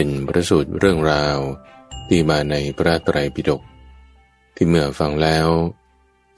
[0.00, 1.38] เป็นประสูตรเรื่องราว
[2.08, 3.62] ที่มาในพระไตรปิฎก
[4.54, 5.48] ที่เมื่อฟังแล้ว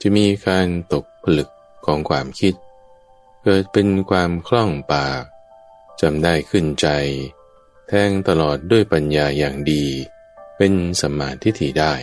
[0.01, 1.49] จะมีการตกผลึก
[1.85, 2.53] ของความคิด
[3.43, 5.23] เกิดเป็นความคล่องปาก
[6.01, 6.87] จำได้ขึ้นใจ
[7.87, 9.85] แทงตลอดด้วยปัญญาอย่างดี
[10.57, 11.93] เป็นสมาธิถิได้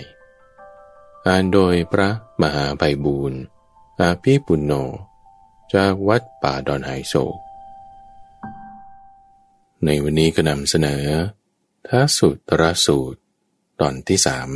[1.27, 2.09] อ่านโดยพระ
[2.43, 3.41] มหาไพบูรณ์
[4.01, 4.73] อาภีปุณโญ
[5.75, 7.15] จากวัดป่าดอนไฮโซ
[9.85, 11.05] ในวันนี้ก็นำเสนอ
[11.93, 13.19] ท้าสูตรสูตร
[13.81, 14.51] ตอนที่สาม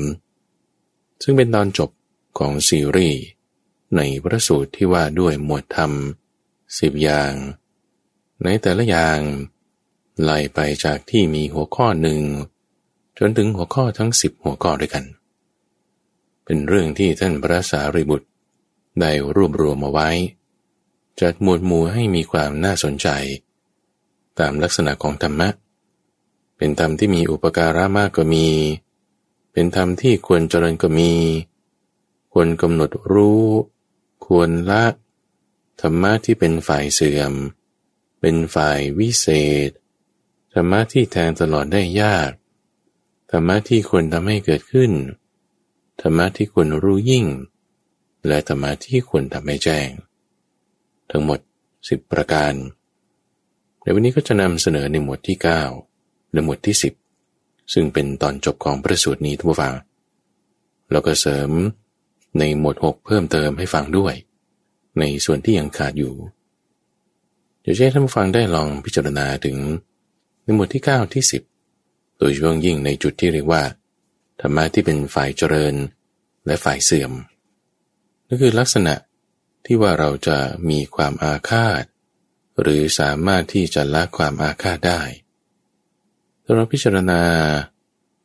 [1.23, 1.91] ซึ่งเป็นตอนจบ
[2.39, 3.23] ของซีรีส์
[3.97, 5.93] ในพระสูตรที่ว่าด้วยหมวดธรรม
[6.79, 7.33] สิบอย่าง
[8.43, 9.19] ในแต่ละอย่าง
[10.23, 12.23] ไล่ไปจากที่มีหัวข้อหนึ่ง
[13.19, 15.05] จนถึงหัวข้อทั้งสิบหัวข้อด้วยกัน
[16.45, 18.29] เป็นเรื่องที่ท่านพระสารีบุตร
[19.01, 20.11] ได้รวบรวมมาไว้
[21.21, 23.09] จัดหมวดหมู่ให้มีความน่าสนใจ
[24.39, 25.49] ตามลักษณะของธรรมะ
[26.65, 28.47] เป็นธรรมที่มีอุปการะมากก็มี
[29.53, 31.13] เป็นธรรมที่ควรเจริญก็มี
[32.33, 33.47] ควรกำหนดรู้
[34.27, 34.85] ควรละ
[35.81, 37.33] ธรรมะที่เป็นฝ่ายเสื่อม
[38.21, 39.27] เป็นฝ่ายวิเศ
[39.69, 39.71] ษ
[40.55, 42.31] ธรรมะที่แทงตลอดได้ยาก
[43.31, 44.93] ธรรมะที่ควรทำให้เกิดขึ้น
[46.01, 47.27] ธรรมะที่ควรรู้ยิ่ง
[48.27, 49.89] และธรรมะที่ควรทำให้แจ้ง
[51.11, 51.41] ทั้งหมด
[51.89, 52.55] สิบประการ
[53.83, 55.92] ในวันนี้ก็จะนำเสนอในหมวดที่ 9
[56.33, 56.95] ในหมวดที่สิบ
[57.73, 59.75] ซึ่งเป็นตอนจบของพระสูตรนี้ทุกฟัง
[60.93, 61.51] แล้วก็เสริม
[62.39, 64.15] ในหมวดหกเพิ่มเติมให้ฟังด้วย
[64.99, 66.15] ในส่วนที่ยังขาดอยู่
[67.61, 69.57] เดี๋ยวให้ท่านผู้ฟังได้ลองพิจารณาถึง
[70.43, 71.25] ในหมวดที่ 9 ที่
[71.71, 73.63] 10 โดยเฉพาะยิ่งในจุดที่เรียกว่า
[74.41, 75.75] ธรรมะที่เป็นฝ่ายเจริญ
[76.47, 77.13] และฝ่ายเสื่อม
[78.27, 78.95] นั่นคือลักษณะ
[79.65, 80.39] ที่ว่าเราจะ
[80.71, 81.83] มีความอาฆาต
[82.61, 85.03] หรือสามารถที่จะละความอาฆาตได้
[86.45, 87.21] เราพิจารณา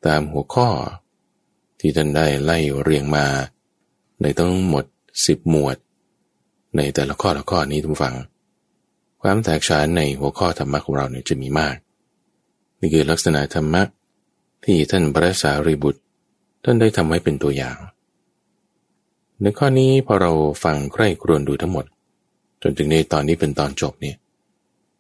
[0.05, 0.69] ตามหัวข้อ
[1.79, 3.25] ที่ท่านได้ไล่เรียงมา
[4.22, 4.85] ในทั้งหมด
[5.25, 5.78] สิบหมวด
[6.77, 8.16] ในแต่ละข้อละข้อนี้ทุกฝัง
[9.22, 11.75] ความแตกฉานในหัวข้อธรรมะของเราเนี่ยจะมีมาก
[12.79, 13.83] นี่คือลักษณะธรรมะ
[14.66, 16.01] ที่ท่านพระสารีบุตร
[16.63, 17.77] ท่านได้ทำไว้เป็นตัวอย่าง
[19.41, 20.31] ในข้อนี้พอเรา
[20.63, 21.85] ฟังใคร่ครวญดูทั้งหมด
[22.61, 24.17] จนถึงในตอนนี้เป็นตอนจบเนี่ย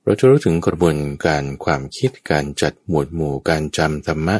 [0.07, 4.37] เราจะรู้ถึงกระบวนการความคิดการจัดหมวดหมู่การจำธรรมะ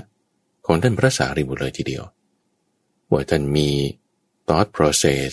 [0.66, 2.04] ของท่านพระสารีบุตรเลยทีเดียว
[3.12, 3.70] ว่าท่านมี
[4.48, 5.28] thought process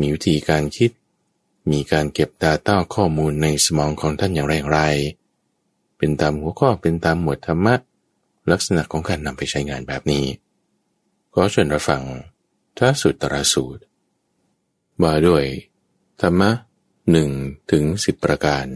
[0.00, 0.90] มีวิธีการคิด
[1.70, 4.78] มีการเก็บ Data ข้อมูลในสมองของท่านอย่างไรไร
[5.98, 7.74] เป็นตามหัวข้อเป็นตามหมวดธรรมะ
[8.50, 10.24] ลักษณะของการนำไปใช้งานแบบนี้
[11.34, 12.02] ก็เชิญรับฟัง
[12.78, 13.82] ท้าสุตรสูตร
[15.02, 15.44] ว่าด้วย
[16.20, 16.50] ธรรมะ
[17.10, 17.30] หนึ่ง
[17.70, 18.66] ถึงสิบประการ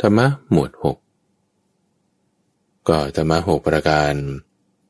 [0.00, 0.98] ธรรมะหมวดหก
[2.88, 4.14] ก็ธรรมะหกประการ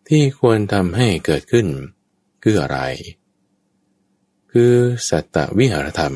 [0.09, 1.67] ที่ควรทำให้เกิดขึ้น
[2.43, 2.79] คืออะไร
[4.53, 4.75] คือ
[5.09, 6.15] สัตตวิหารธรรม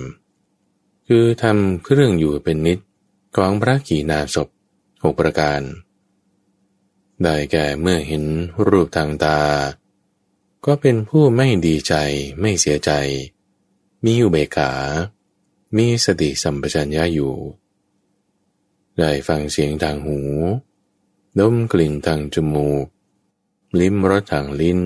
[1.08, 2.78] คือทำเครื่องอยู่เป็นนิด
[3.36, 4.48] ของพระกีนาศพ
[5.04, 5.60] หกประการ
[7.22, 8.24] ได้แก่เมื่อเห็น
[8.68, 9.40] รูปทางตา
[10.66, 11.94] ก็เป็นผู้ไม่ดีใจ
[12.40, 12.90] ไม่เสียใจ
[14.04, 14.72] มีอุเบกขา
[15.76, 17.34] มีสติสัมปชัญญะอยู่
[18.98, 20.20] ได้ฟังเสียงทางหู
[21.38, 22.86] ดมกลิ่นทางจมูก
[23.80, 24.80] ลิ้มรสทางลิ้น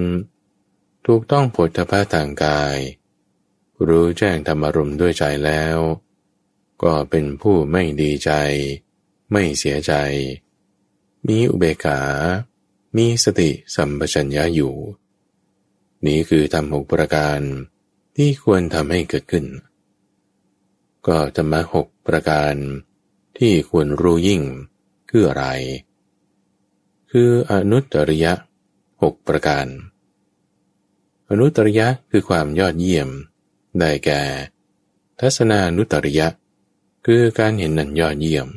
[1.06, 2.78] ถูกต้องผลทพะทางกาย
[3.86, 5.78] รู้แจ้งธรรมารมด้วยใจแล้ว
[6.82, 8.30] ก็เป็นผู้ไม่ดีใจ
[9.32, 9.92] ไม่เสียใจ
[11.26, 12.00] มีอุเบกขา
[12.96, 14.74] มีสติสัมปชัญญะอยู่
[16.06, 17.40] นี้คือทำหกประการ
[18.16, 19.46] ที่ควรทำให้เกิดขึ้น
[21.06, 22.54] ก็ธรรมะหกประการ
[23.38, 24.42] ที่ควรรู้ยิ่ง
[25.10, 25.44] คืออะไร
[27.10, 28.32] คืออนุตตริยะ
[29.02, 29.66] หกประการ
[31.30, 33.08] อนุตตริยะคือความยอดเยี่ยม
[33.78, 34.22] ได้แก่
[35.20, 36.28] ทัศนานุตตริยะ
[37.06, 38.48] คือการเห็นนันยอดเยี่ยม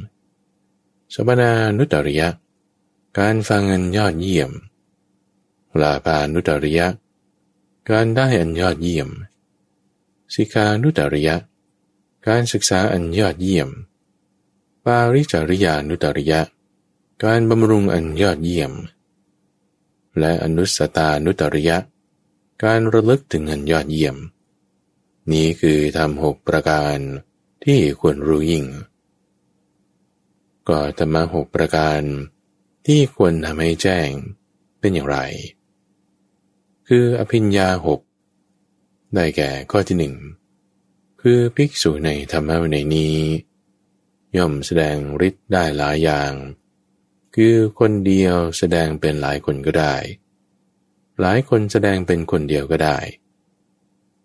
[1.13, 2.29] สมนานุตริยะ
[3.19, 4.51] การฟังอันยอดเยี่ยม
[5.81, 6.87] ลาภานุตริยะ
[7.89, 9.09] การได้อันยอดเยี่ยม
[10.33, 11.35] สิกานุตริยะ
[12.27, 16.41] การศึกษาอันยอดเยี่ยมาริจริยานุตริยะ
[17.23, 18.73] การบำรุงอันยอดเยี่ยม
[20.19, 21.77] และอนุสตานุตริยะ
[22.63, 24.15] การระลึกถึงอันยอดเยี่ยม
[25.31, 26.97] นี้คือทำหกประการ
[27.65, 28.65] ที่ควรรู้ยิ่ง
[30.67, 32.01] ก็ธรรมะหกประการ
[32.87, 34.09] ที่ควรทำให้แจ้ง
[34.79, 35.17] เป็นอย่างไร
[36.87, 37.99] คืออภิญญาหก
[39.15, 40.15] ได้แก่ข้อที่หนึ่ง
[41.21, 43.15] คือภิกษุในธรรมะในนี้
[44.37, 44.95] ย่อมแสดง
[45.27, 46.33] ฤทธิ์ได้หลายอย่าง
[47.35, 49.95] คือคนเดียวแสดงเป็นหลายคนก็ได้
[51.21, 52.97] หลายคนแสดงเป็นคนเดียวก็ได้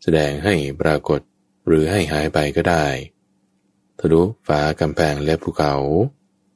[0.02, 1.20] แสดงให้ปรากฏ
[1.66, 2.86] หรือให้หายไปก็ได้
[3.98, 5.74] ทะลุฝากำแพงและภูเขา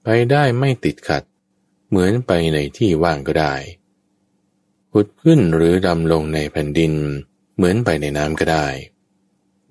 [0.03, 1.23] ไปได้ไม่ติดขัด
[1.89, 3.55] เหมือนไปในที่ว่างก็ได้
[4.91, 6.93] พุดขึ้นหรือดำลงในแผ่นดิน
[7.56, 8.67] เหมือนไปในน้ำก็ได้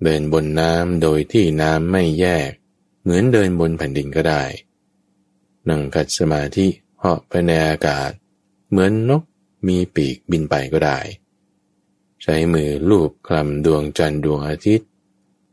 [0.02, 2.50] เดินบนน้ำโดยที่น้ำไม่แยก
[3.08, 4.42] เหมือนเดินบนแผ่นดินก็ได้
[5.68, 6.66] นั่งกัดสมาธิ
[6.98, 8.10] เหาะไปในอากาศ
[8.70, 9.22] เหมือนนก
[9.68, 10.98] มีปีกบินไปก็ได้
[12.22, 14.88] ใช้มือลูบคลำดวงจันทร์ดวงอาทิตย์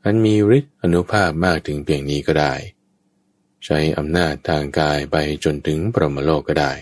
[0.04, 2.54] อันมีฤทธิ์อนุภาพมากถึงเพียงนี้ก็ได้
[3.66, 6.74] ใช้อำนาจทางกายไปจนถึงปรมโลกก็ได้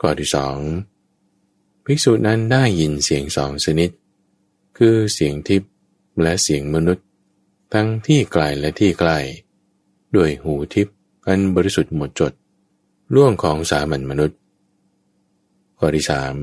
[0.00, 0.58] ข้อที่สอง
[1.84, 3.90] ภิกษุนั้นได้ยินเสียงสองชนิด
[4.78, 5.70] คือเสียงทิพย์
[6.22, 7.06] และเสียงมนุษย์
[7.72, 9.18] ทั้งที่ไกลและที่ใกล้
[10.16, 10.96] ด้วยหูทิพย์
[11.26, 12.32] อันบริสุทธิ์หมดจด
[13.14, 14.38] ล่วงของสามัญมนุษย์
[15.78, 16.36] ข้อที่สาม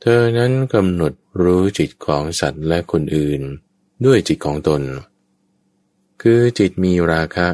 [0.00, 3.42] เธอนั้นกำหนดรู้จิตของสัตว์และคนอื่น
[4.06, 4.82] ด้วยจิตของตน
[6.22, 7.46] คือจิตมีราคะ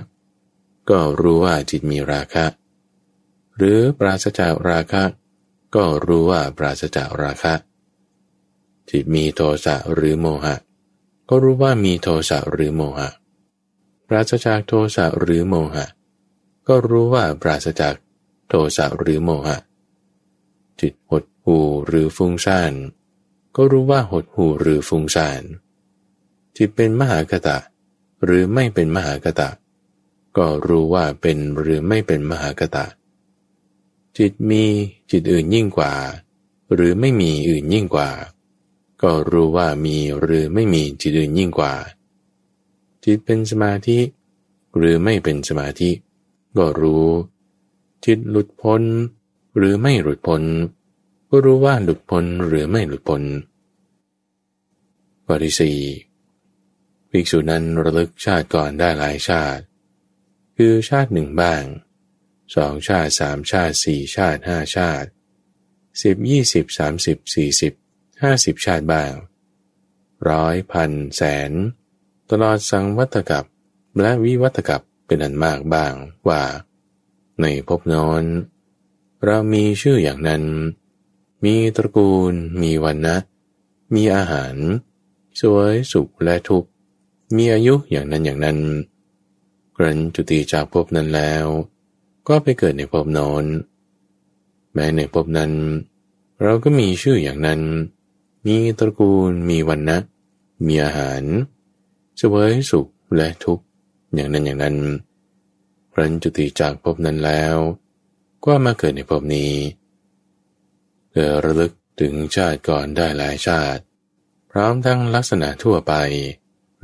[0.91, 2.45] ก็รู้ว่าจิตมีราคะ
[3.57, 5.03] หรือปราศจากราคะ
[5.75, 7.55] ก็รู้ว่าปราศจากราคะ
[8.91, 10.57] จิตมีโทสะหรือโมหะ
[11.35, 13.09] ก็รู้ว่ามีโทสะหรือโมหะ
[14.09, 15.87] ปราศจากโทสะหรือโมหะ
[16.69, 17.95] ก็รู้ว่าปราศจาก
[18.49, 19.57] โทสะหรือโมหะ
[20.81, 22.73] จิตหดหูหรือฟุ้งซ่าน
[23.57, 25.43] ก็รู้ว่าหดหูหรือฟุ้งซ่าน
[26.57, 27.59] จิตเป็นมหากตะ
[28.25, 29.51] หรือไม่เป็นมหากตะ
[30.37, 32.87] ก็รู้ว่าเป็นหรือไม่เป็นมหากตะ
[34.19, 34.65] จิตมี
[35.11, 35.93] จิตอื่นยิ่งกว่า
[36.75, 38.11] หรือไม่มีอื่นยิ่งกว่า
[39.03, 41.75] ก็รู้ว่ามีหรือไม่มีจิตอื่นยิ่งกว่า
[43.05, 43.99] จิตเป็นสมาธิ
[44.77, 45.91] หรือไม่เป็นสมาธิ
[46.57, 47.07] ก็รู้
[48.05, 48.83] จิตหลุดพ้น
[49.57, 50.43] หรือไม่หลุดพ้น
[51.29, 53.23] ก็รู้ว่าหลุดพ้นหรือไม่หลุดพ้น
[55.25, 55.79] ข้อที่สี่
[57.11, 59.63] ภิกษุนั้นระลึกชาติก่อนได้หลายชาติ
[60.57, 61.63] คือชาติหนึ่งบ้าง
[62.55, 65.09] สองชาติสามชาติสี่ชาติห้าชาติ
[66.03, 67.73] สิบยี่สิบสามสิบสี่สิบ
[68.23, 69.13] ห้าสิบชาติบ้าง
[70.31, 71.53] ร้อยพันแสน
[72.31, 73.45] ตลอดสังวัตกับ
[74.01, 75.93] และวิวัตกับเป็นอันมากบ้าง
[76.29, 76.43] ว่า
[77.41, 78.23] ในภพนอน
[79.25, 80.43] เรามีชื่ออย่างนั้น
[81.45, 83.17] มีตระกูล มีวันนะ
[83.95, 84.55] มีอาหาร
[85.41, 86.71] สวยสุขและทุกข์
[87.37, 88.59] มีอายุอย่างนั้นอย่างนั้น
[89.77, 91.45] กรันจุติจากภพนั้นแล้ว
[92.29, 93.45] ก็ไปเกิดในภพนอน
[94.73, 95.53] แม้ในภพนั้น
[96.43, 97.61] เราก็มีชื่ออย่างนั้น
[98.47, 99.99] มีตระกูล มีวันนะ
[100.67, 101.23] มีอาหาร
[102.19, 103.65] เสวยสุขและทุกข์
[104.15, 104.77] อย่างนั้นอย่างนั้น
[105.99, 107.57] รันจุติจากภพนั้นแล้ว
[108.45, 109.53] ก็มาเกิดในภพนี้
[111.13, 113.83] เกิดระลึกถึงชาติก่อนได้หลายชาติ
[114.51, 115.95] พร้อมทั้งลักษณะทั่วไป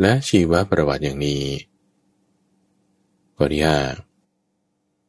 [0.01, 1.45] และชีวประวัติอย่างนี้
[3.37, 3.79] ข้อที่ห้า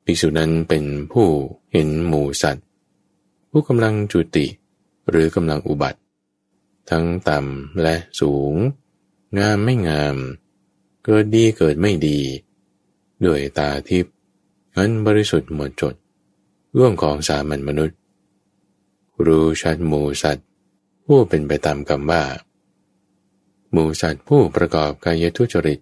[0.05, 1.27] ภิกษุนั้นเป็นผู้
[1.71, 2.65] เห็นหมูสัตว์
[3.51, 4.45] ผู้กำลังจุติ
[5.09, 5.99] หรือกำลังอุบัติ
[6.89, 8.53] ทั้งต่ำและสูง
[9.39, 10.15] งามไม่งาม
[11.05, 12.19] เกิดดีเกิดไม่ดี
[13.25, 14.13] ด้วยตาทิพย์
[14.73, 15.95] เงินบริสุทธิ์หมดจด
[16.77, 17.97] ร่วงของสามัญมนุษย์
[19.25, 20.47] รู้ชัดหมูสัตว์
[21.05, 22.23] ผู้เป็นไปตามกรรมว่า
[23.71, 25.79] หมูสัตว์ผู้ประกอบกายทุจริต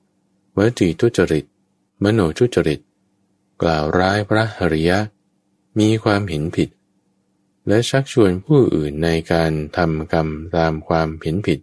[0.58, 1.46] วจีทุจริต
[2.04, 2.80] มโนทุจริต
[3.62, 5.00] กล่าวร้ายพระหริยะ
[5.80, 6.70] มีความเห็นผิด
[7.68, 11.60] และชักชวนผู้อื่นในการทำกรรมตามความเห็นผิด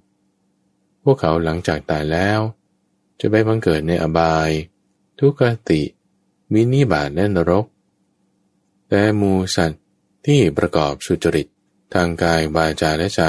[1.02, 2.40] พวกเขาหลังจากตายแล้ว
[3.20, 4.50] จะไปบังเกิดในอบาย
[5.18, 5.82] ทุกติ
[6.54, 7.66] วินิบาตและนรก
[8.88, 9.82] แต่มูสัตว์
[10.26, 11.46] ที่ประกอบสุจริต
[11.94, 13.22] ทางกายวาจาและใจ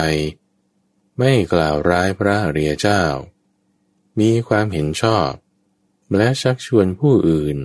[1.17, 3.03] ไม่กล่าวร้ายพระเรียเจ้า
[4.19, 5.29] มีความเห็นชอบ
[6.17, 7.57] และชักชวนผู้อื่น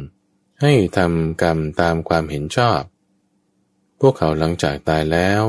[0.61, 2.81] ให้ทำกรรมตามความเห็นชอบ
[4.01, 5.43] พวกเขาหลังจากตายแล้ว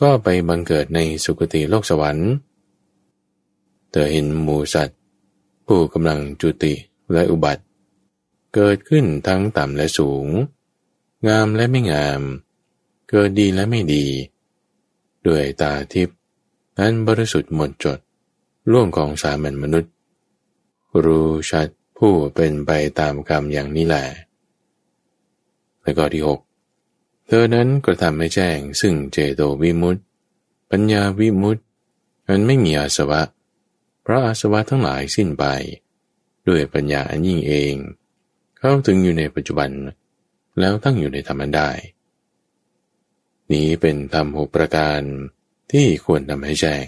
[0.00, 2.30] ก็ไปบังเกิดในสุคติโลกสวรรค์
[3.90, 4.98] เธอเห็นหมูสัตว์
[5.66, 6.74] ผู้กำลังจุติ
[7.12, 7.62] และอุบัติ
[8.54, 10.26] เกิดขึ้นทั้งต่ำและสูง
[11.28, 12.20] งามและไม่งาม
[13.10, 14.06] เกิดดีและไม่ดี
[15.26, 16.18] ด้วยตาทิพย์
[16.78, 17.98] นั้นบริสุทธิ์หมดจด
[18.70, 19.92] ล่วงของสามัญมนุษย์
[21.04, 21.68] รู้ชัด
[21.98, 22.70] ผู้เป็นไป
[23.00, 24.04] ตามกรรมอย่างนี้แหละ
[25.82, 26.40] และก็ที่หก
[27.26, 30.02] เธอนั้นกระทำให้แจ้ง ซึ่งเจโตวิมุตติ
[30.70, 31.62] ปัญญาวิมุตติ
[32.28, 33.22] มันไม่มีอาสวะ
[34.02, 35.44] เพราะอาสวะทั้งหลายสิ้นไป
[36.48, 37.74] ด้วยปัญญาอันยิ่งเอง
[38.58, 39.70] เข้าถึงอยู่ในปัจจุบัน
[40.58, 41.68] แล้วตั้งอยู่ในธรรมได้
[43.52, 45.00] นี้เป็นธรรมหกประการ
[45.72, 46.86] ที่ควรทำให้แจ้ง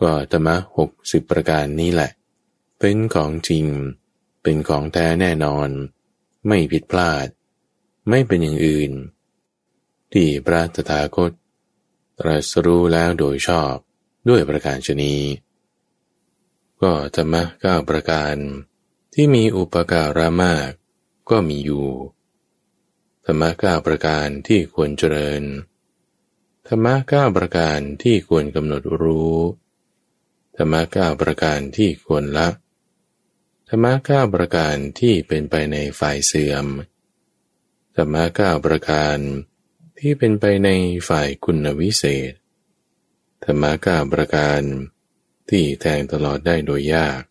[0.00, 2.10] ก็ธรรมะหกสิบประการนี้แหละ
[2.78, 3.66] เป็นของจริง
[4.42, 5.68] เป็นของแท้แน่นอน
[6.46, 7.26] ไม่ผิดพลาด
[8.08, 8.92] ไม่เป็นอย่างอื่น
[10.12, 11.32] ที่พระตถาคต
[12.18, 13.74] ตรัสรู้แล้วโดยชอบ
[14.28, 15.14] ด้วยประการชนี
[16.82, 18.36] ก็ธรรมะเก้าประการ
[19.14, 20.70] ที่มีอุปการะมาก
[21.30, 21.88] ก็มีอยู่
[23.24, 25.42] ธรรมะเก้าประการที่ควรเจริญ
[26.68, 29.36] ธรรมะเก้าประการที่ควรกำหนดรู้
[30.56, 32.48] ธรรมะเก้าประการที่ควรละ
[33.68, 36.66] ธรรมะเก้าประการที่เป็นไปในฝ่ายเสื่อม
[37.98, 39.18] ธรรมะเก้าประการ
[39.98, 40.68] ที่เป็นไปใน
[41.08, 42.32] ฝ่ายคุณวิเศษ
[43.44, 44.62] ธรรมะก้าประการ
[45.48, 47.22] ที่แทงตลอดได้โดยยาก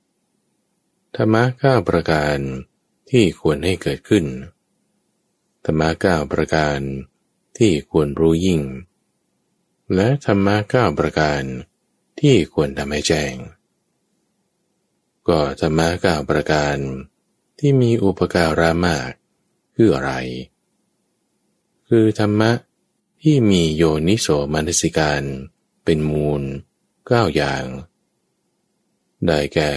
[1.15, 2.37] ธรรมะก้าประการ
[3.11, 4.25] ที่ควรให้เกิดขึ้น
[5.65, 6.79] ธรรมะก้าประการ
[7.57, 8.61] ที่ควรรู้ยิ่ง
[9.95, 11.43] และธรรมะก้าประการ
[12.19, 13.35] ที่ควรทำให้แจ้ง
[15.27, 16.77] ก็ธรรมะก้าประการ
[17.59, 19.11] ที่มีอุปการะมาก
[19.75, 20.13] คืออะไร
[21.89, 22.51] คือธรรมะ
[23.21, 25.23] ที่มีโยนิโสมนสิการ
[25.83, 26.43] เป็นมูล
[27.07, 27.65] เก้าอย่าง
[29.25, 29.71] ได้แก่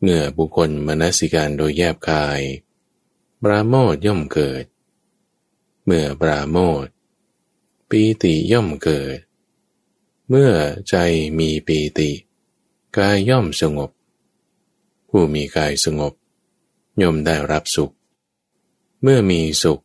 [0.00, 2.40] เมื่อบุคคลมนสิการโดยแยบคาย
[3.42, 4.64] ปราโมทย่อมเกิด
[5.84, 6.86] เมื่อปราโมท
[7.88, 9.18] ปีติย่อมเกิด
[10.28, 10.52] เมื่อ
[10.88, 10.94] ใจ
[11.38, 12.10] มีปีติ
[12.96, 13.90] กายย่อมสงบ
[15.08, 16.12] ผู้มีกายสงบ
[17.02, 17.92] ย่อมได้รับสุข
[19.02, 19.80] เมื่อมีสุข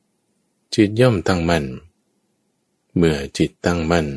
[0.76, 1.66] จิตย่อมตั้งมั่น
[2.96, 4.08] เมื่อจิตตั้งมั่น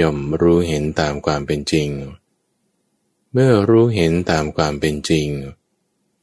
[0.00, 1.88] ย่อมรู้เห็นตามความเป็นจริง
[3.32, 5.28] เมื่อรู้เห็นตามความเป็นจริง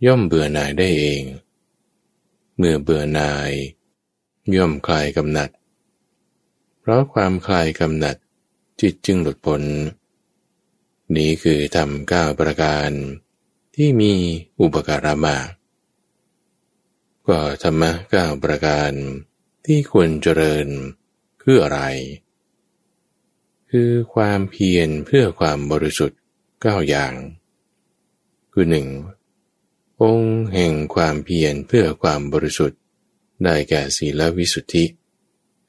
[0.06, 1.24] ย่อมเบื่อหน่ายได้เอง
[2.58, 3.52] เมื่อเบื่อหน่าย
[4.56, 5.50] ย่อมคลายกำหนัด
[6.80, 8.16] เพราะความคลายกำหนัด
[8.82, 9.64] จิตจึงหลุดพ้น
[11.16, 12.92] นี้คือทำก้าประการ
[13.76, 14.14] ที่มี
[14.60, 15.57] อุปการะมาก
[17.28, 18.92] ก็ธรรมะก้าประการ
[19.66, 20.68] ที่ควรเจริญ
[21.42, 21.82] คืออะไร
[23.70, 26.20] คือความเพียรเพื่อความบริสุทธิ์
[26.62, 27.14] เก้าอย่าง
[28.52, 28.88] คือหนึ่ง
[30.02, 32.80] องค์แห่งความเพียรเพื่อความบริสุทธิ์
[33.44, 34.86] ได้แก่ศีลวิสุทธิ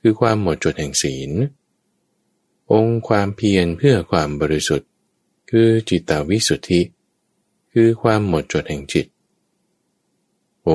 [0.01, 1.31] คือความหมดจดแห่งศีล
[2.73, 4.89] องค์ความเพียรเพื่อความบริสุทธิ์
[5.51, 6.81] คือจิตตวิสุทธิ
[7.73, 9.07] คือความหมดจดแห่งจิต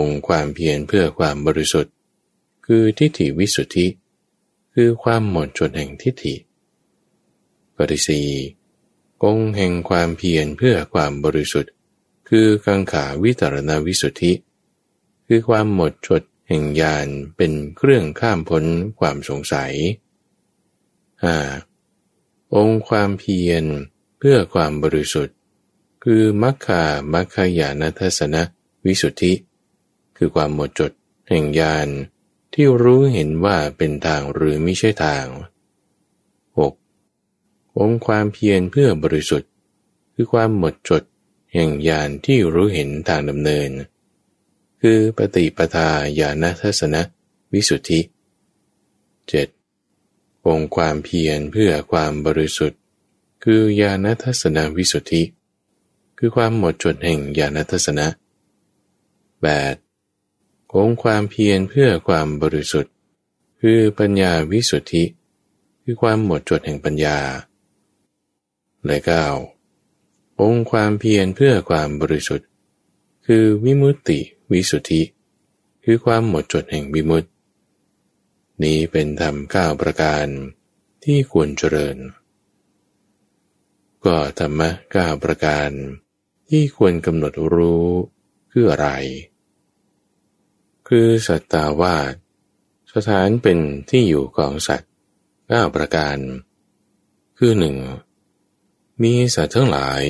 [0.05, 1.93] งค์ความเพียรเพื่อความบริสุทธิ์
[2.65, 3.87] คือทิฏฐิวิสุทธิ
[4.73, 6.35] คือความหมดจดแห่งทิฏฐิ
[7.75, 8.21] ปริสี
[9.23, 11.71] กงแห่งความเพียรเพื่อความบริสุทธิ์
[12.29, 14.31] คือกังขาวิตรณวิสุทธิ
[15.27, 17.07] คือความหมดจดแห่งญาณ
[17.37, 18.63] เป็นเครื่องข้ามพ้น
[18.99, 19.73] ความสงสัย
[21.33, 22.55] 5.
[22.55, 23.63] องค์ความเพียร
[24.19, 25.35] เพื่อความบริสุทธิ์
[26.03, 26.83] คือมัคคา
[27.13, 28.35] มัคคายานทัศน
[28.85, 29.33] วิสุทธิ
[30.17, 30.91] คือความหมดจด
[31.29, 31.87] แห่งญาณ
[32.53, 35.25] ที่รู้เห็นว่าเป็นทางหรือไม่ใช่ทาง
[36.57, 37.77] 6.
[37.79, 39.49] องค์ความเพียรเพื่อบริสุทธิ์
[40.13, 41.03] คือความหมดจด
[41.53, 43.69] แห่งญาณที่รู้เห็นทางดำเนิน
[44.81, 45.89] คือปฏิปทา
[46.19, 46.95] ญาณทัศน
[47.53, 47.99] วิสุทธิ
[49.63, 50.47] 7.
[50.47, 52.79] องค์ความเพียรเพื่อความบริสุทธิ์
[53.43, 55.23] คือญาณทัศนวิสุทธิ
[56.17, 58.07] คือความหมดจดแห่งญาณทัศนะ
[59.41, 59.82] 8.
[60.75, 62.93] องความเพียรเพื่อความบริสุทธิ์
[63.61, 65.03] คือปัญญาวิสุทธิ
[65.83, 67.19] คือความหมดจดแห่งปัญญา
[68.85, 69.25] และเก้า
[70.41, 72.47] องค์ความเพียรเพื่อความบริสุทธิ์
[73.25, 74.19] คือวิมุตติ
[74.51, 75.01] วิสุทธิ
[75.83, 77.29] คือความหมดจดแห่งวิมุตติ
[78.63, 80.27] นี้เป็นธรรมเก้าประการ
[81.03, 81.97] ที่ควรเจริญ
[84.05, 85.69] ก็ธรรมะเก้าประการ
[86.49, 87.87] ที่ควรกำหนดรู้
[88.51, 88.89] คืออะไร
[90.87, 92.13] คือสัตตาวาส
[92.93, 93.59] สถานเป็น
[93.89, 94.91] ที่อยู่ของสัตว์
[95.47, 96.17] เก้าประการ
[97.37, 97.75] คือหนึ่ง
[99.03, 100.03] มีสัตว์ทั้งหลาย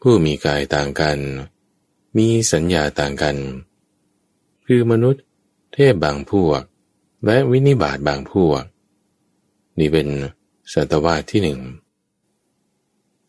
[0.00, 1.18] ผู้มีกายต่างกัน
[2.16, 3.36] มีสัญญาต่างกัน
[4.66, 5.24] คือมนุษย์
[5.72, 6.62] เทพบางพวก
[7.26, 8.62] และวินิบาตบางพวก
[9.78, 10.08] นี่เป็น
[10.72, 11.60] สัตวาสที่หนึ่ง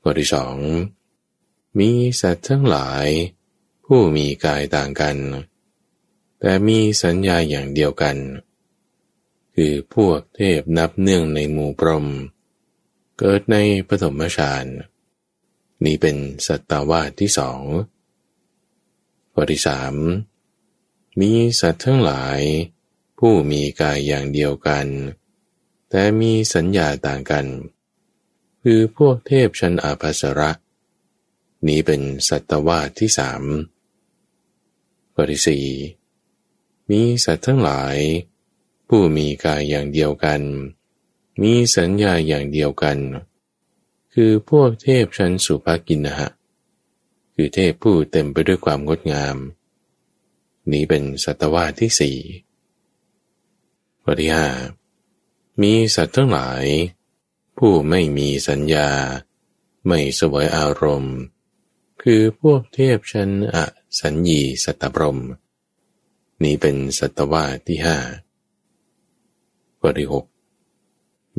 [0.01, 0.55] ข้อที่สอง
[1.79, 1.89] มี
[2.21, 3.07] สัตว์ทั้งหลาย
[3.85, 5.17] ผู้มีกายต่างกัน
[6.39, 8.17] แต่มีสัญญาอย่างเดียวกัน
[9.55, 12.07] คือพวกเทพนับเนื่องในหมู่ปรม
[13.17, 14.65] เกิดในปฐมฌาน
[15.85, 16.17] นี่เป็น
[16.47, 17.61] สัตวาที่สอง
[19.33, 19.93] ข้อที่สาม
[21.19, 21.31] มี
[21.61, 22.39] สัตว์ทั้งหลาย
[23.19, 24.85] ผู้มีกายอย่างเดียวกัน
[25.89, 27.45] แต่มีสัญญาต่างกัน
[28.61, 30.51] คือพวกเทพชั้นอาภัสระ
[31.67, 33.43] นี้เป็นสัตวาที่สาม
[35.13, 35.65] ข้อที่สี่
[36.89, 37.97] มีสัตว์ทั้งหลาย
[38.87, 40.41] ผู้มีกายอย่างเดียวกัน
[41.41, 42.97] มีสัญญาอย่างเดียวกัน
[44.13, 46.29] คือพวกเทพชั้นสุภกินนะฮะ
[47.33, 49.37] คือเทพผู้เต็มไปด้วยความงดงาม
[50.71, 52.17] นี้เป็นสัตวาที่สี่
[54.01, 54.47] ข้อที่ห้า
[55.61, 56.63] มีสัตว์ทั้งหลาย
[57.57, 58.89] ผู้ไม่มีสัญญา
[59.87, 61.17] ไม่สวยอารมณ์
[62.01, 63.57] คือพวกเทพชั้นอ
[63.99, 65.19] สัญญีสัตตบรม
[66.43, 67.97] นี้เป็นสัตวาที่ห้า
[69.79, 70.25] ข้อที่หก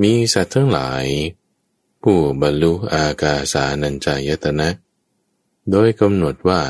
[0.02, 1.04] มีสัตว์ทั้งหลาย
[2.02, 4.69] ผู้บรรลุอากาสานัญจายตนะ
[5.71, 6.62] โดยกำหนดว่า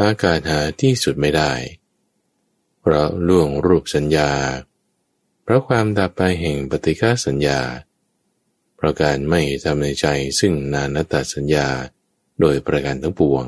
[0.00, 1.52] อากาศหาที่สุดไม่ได้
[2.80, 4.30] เพราะล่วงรูปสัญญา
[5.42, 7.60] เพราะความดับไปแห่งปฏิฆาสัญญา
[8.76, 10.06] เพราะการไม่ทำในใจ
[10.40, 11.68] ซึ่งนานตสัญญา
[12.40, 13.44] โดยประการทั้งปวง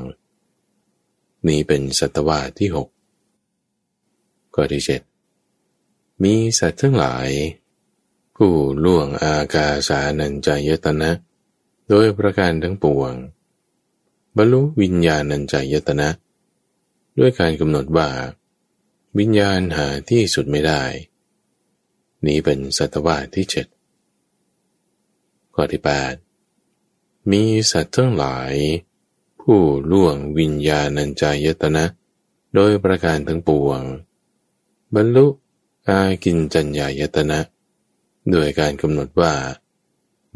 [1.47, 2.87] นี้เป็นสัตวาที่หก
[4.61, 5.01] ข้อที่เจ็ด
[6.23, 7.29] มีสัตว์ทั้งหลาย
[8.35, 11.11] ผู้ล่วงอากาสานัญจายตนะ
[11.89, 13.13] โดยประการทั้งปวง
[14.37, 16.09] บรรลุวิญญาณัญจายตนะ
[17.19, 18.09] ด้วยการกำหนดว่า
[19.19, 20.83] วิญญาณหาที่สุดไม่ได้
[22.25, 23.67] นี้เป็นสัตวาที่เจ็ด
[25.53, 26.13] ข้อที่แปด
[27.31, 28.53] มีสัตว์ทั้งหลาย
[29.41, 29.59] ผู้
[29.91, 31.85] ล่วงวิญญาณัญจายตนะ
[32.55, 33.81] โดยประการทั้งปวง
[34.95, 35.27] บรรลุ
[35.89, 37.39] อากินจัญญายตนะ
[38.31, 39.33] โดยการกำหนดว่า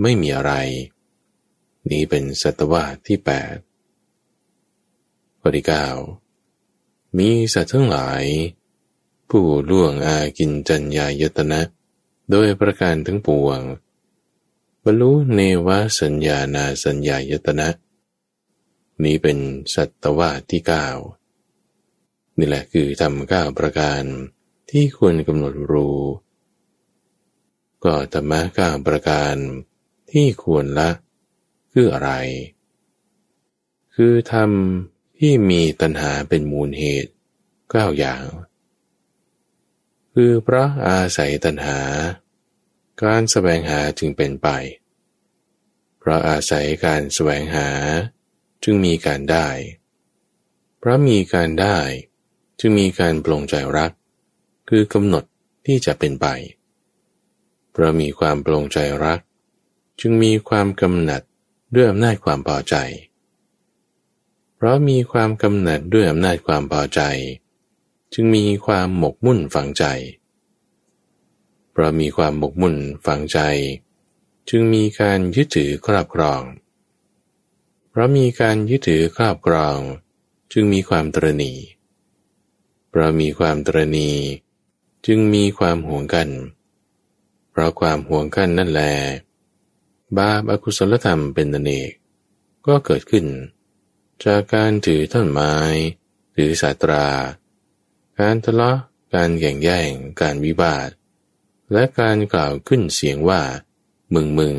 [0.01, 0.53] ไม่มีอะไร
[1.89, 3.55] นี้เป็นสัตวาที่แปด
[5.39, 5.87] ข้อที่เก้า
[7.17, 8.23] มีสัตว์ทั้งหลาย
[9.29, 11.61] ผู้ล่วงอากินจัญญายตนะ
[12.29, 13.59] โดยประการทั้งปวง
[14.83, 17.67] บรรลุเนวสัญญานาสัญญายตนะ
[19.03, 19.37] นี้เป็น
[19.73, 20.87] สัตวะที่เก้า
[22.37, 24.03] นี่แหละคือทำเก้าประการ
[24.75, 25.99] ที่ควรกำหนดรู้
[27.83, 29.35] ก็ธรรมะก้าประการ
[30.11, 30.89] ที่ควรละ
[31.71, 32.11] คืออะไร
[33.95, 37.11] คือทำที่มีตัณหาเป็นมูลเหตุ
[37.69, 38.25] เก้าอย่าง
[40.13, 41.79] คือเพราะอาศัยตัณหา
[43.03, 44.47] การแสวงหาจึงเป็นไป
[45.99, 47.69] เพราะอาศัยการแสวงหา
[48.63, 49.47] จึงมีการได้
[50.79, 51.77] เพราะมีการได้
[52.59, 53.91] จึงมีการปลงใจรัก
[54.75, 55.23] คือกำหนด
[55.65, 56.27] ที่จะเป็นไป
[57.71, 59.19] เพราะมีความปลงใจรัก
[59.99, 61.21] จึงมีความกำหนัด
[61.73, 62.75] ด้วยอำนาจความพอใจ
[64.55, 67.01] เพราะมีความกำหนัดด้วยอำนาจความพอใจ
[68.13, 69.85] จึงมีความหมกมุ่นฝังใจ
[71.71, 73.39] เพราะมีความหมกมุ่นฝังใจ
[74.49, 76.41] จึงมีการยึดถือครอบครอง
[77.89, 79.77] เพราะมีการยึดถือครอบครอง
[80.51, 81.53] จึงมีความตรณี
[82.89, 84.11] เพราะมีความตรณี
[85.05, 86.29] จึงมีความห่วงกัน
[87.51, 88.81] เพราะความห่วงกันนั่นแล
[90.17, 91.91] บาปอกุศลธรรมเป็นนเอก
[92.67, 93.25] ก็เกิดขึ้น
[94.25, 95.53] จากการถือต้นไม้
[96.35, 97.07] ถือสาตรา
[98.19, 98.77] การทะเลาะ
[99.13, 99.89] การแข่งแย่ง
[100.21, 100.89] การวิบาท
[101.71, 103.41] และการกล่าวขึ้นเสียงว่า
[104.13, 104.55] มึงมึง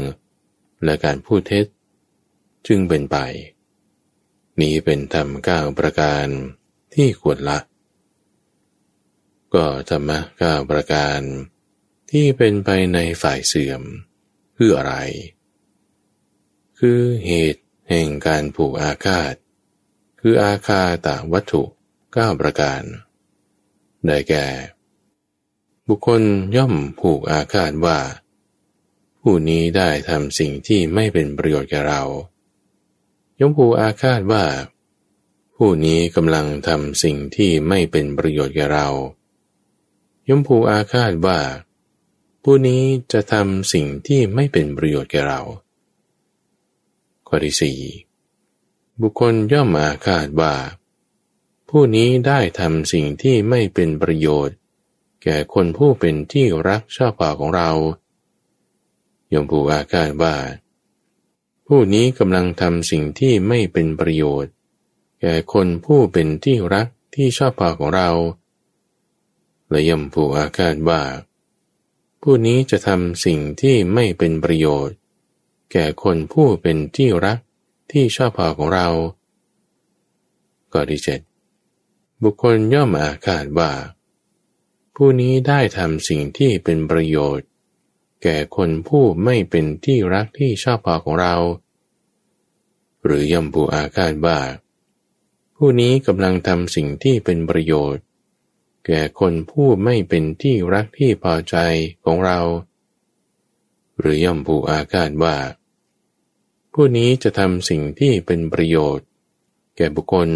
[0.85, 1.66] และการพูดเท็จ
[2.66, 3.16] จึงเป็นไป
[4.61, 6.26] นี้เป็นธรรมก้าประการ
[6.94, 7.59] ที่ควรละ
[9.54, 11.20] ก็ธรรมะก้าประการ
[12.10, 13.82] ที่เป็นไปในฝ่ายเสื่อม
[14.56, 14.94] คืออะไร
[16.78, 19.34] คือเหตุแห่งการผูกอาคาต
[20.20, 21.62] คืออาคาตาวัตถุ
[22.16, 22.82] ก้าประการ
[24.06, 24.46] ได้แก่
[25.86, 26.22] บุคคล
[26.56, 27.98] ย่อมผูกอาฆาตว่า
[29.20, 32.02] ผู้นี้ได้ทำสิ่งที่ไม่เป็นประโยชน์แก่เรา
[33.40, 34.44] ย่อมผูกอาฆาตว่า
[35.56, 38.88] ผู้นี้กำลังทำสิ่งที่ไม่เป็นประโยชน์แก่เรา
[40.28, 41.40] ย่อมผูกอาฆาตว่า
[42.42, 42.82] ผู้นี้
[43.12, 45.40] จะทำสิ่งที่ไม่เป็นประโยชน์แก่เรา
[47.26, 47.78] ข้อที่สี่
[49.00, 50.54] บุคคลย่อมอาฆาตว่า
[51.68, 54.56] ผู้นี้ได้ทำสิ่งที่ไม่เป็นประโยชน์
[55.22, 57.70] แก่คนผู้เป็นที่รักชอบป่าของเรา
[59.32, 60.37] ยมผูอาการว่า
[61.66, 64.52] ผู้นี้กำลังทำสิ่งที่ไม่เป็นประโยชน์
[65.20, 68.10] แก่คนผู้เป็นที่รักที่ชอบป่าของเรา
[69.70, 71.03] และย่อมผูอาการว่า
[72.22, 74.96] ผู้นี้จะทำสิ่งที่ไม่เป็นประโยชน์
[75.72, 77.38] แก่คนผู้เป็นที่รัก
[77.92, 78.88] ที่ชอบป่าของเรา
[80.72, 81.20] ข้อที่เจ็ด
[82.22, 83.70] บุคคลย่อมอาคาดว่า
[84.96, 87.46] ผู้นี้ได้ทำสิ่งที่เป็นประโยชน์
[88.22, 91.35] แก่คนผู้ไม่เป็นที่รักที่ชอบพอของเรา
[93.05, 94.38] หรือย่อมผู้อาคาดว่า
[95.57, 98.03] ผู้นี้กำลังทำสิ่งที่เป็นประโยชน์
[98.87, 101.57] แก่คนผู้ไม่เป็นที่รักที่พอใจ
[102.05, 102.40] ของเรา
[103.99, 105.37] หรือย่อมผู้อาคาดว่า
[106.73, 109.07] ผู้นี้จะทำสิ่งที่เป็นประโยชน์
[109.77, 110.29] แก่บุคคล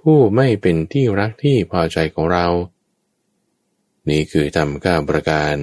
[0.00, 2.46] ผู้ไม่เป็นที่รักที่พอใจของเรา
[4.08, 5.56] นี่คือทำก้าประการ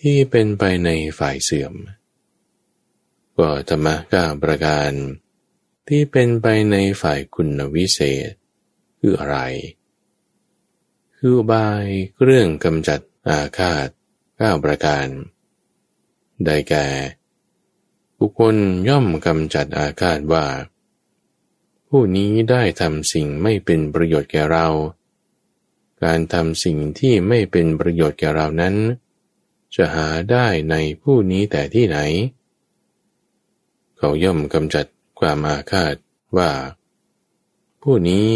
[0.00, 1.74] ที่เป็นไปในฝ่ายเสื่อม
[3.38, 4.92] ก็ธรรมะก้าประการ
[5.88, 8.30] ที่เป็นไปในฝ่ายคุณวิเศษ
[9.00, 9.38] คืออะไร
[11.26, 11.86] คือบาย
[12.22, 13.88] เรื่องกำจัดอาฆาต
[14.40, 15.06] ก้าประการ
[16.44, 16.86] ได้แก่
[18.18, 18.56] บุคคล
[18.88, 20.46] ย่อมกำจัดอาฆาตว่า
[21.88, 24.68] ผู้นี้ได้ทำสิ่งไม่เป็นประโยชน์แก่เรา
[26.04, 28.74] การทำสิ่งที่ไม่เป็นประโยชน์แก่เรานั้น
[29.74, 31.98] จะหาได้ในผู้นี้แต่ที่ไหน
[33.96, 34.86] เขาย่อมกำจัด
[35.18, 35.94] ความอาฆาต
[36.36, 36.50] ว่า
[37.82, 38.26] ผู้นี้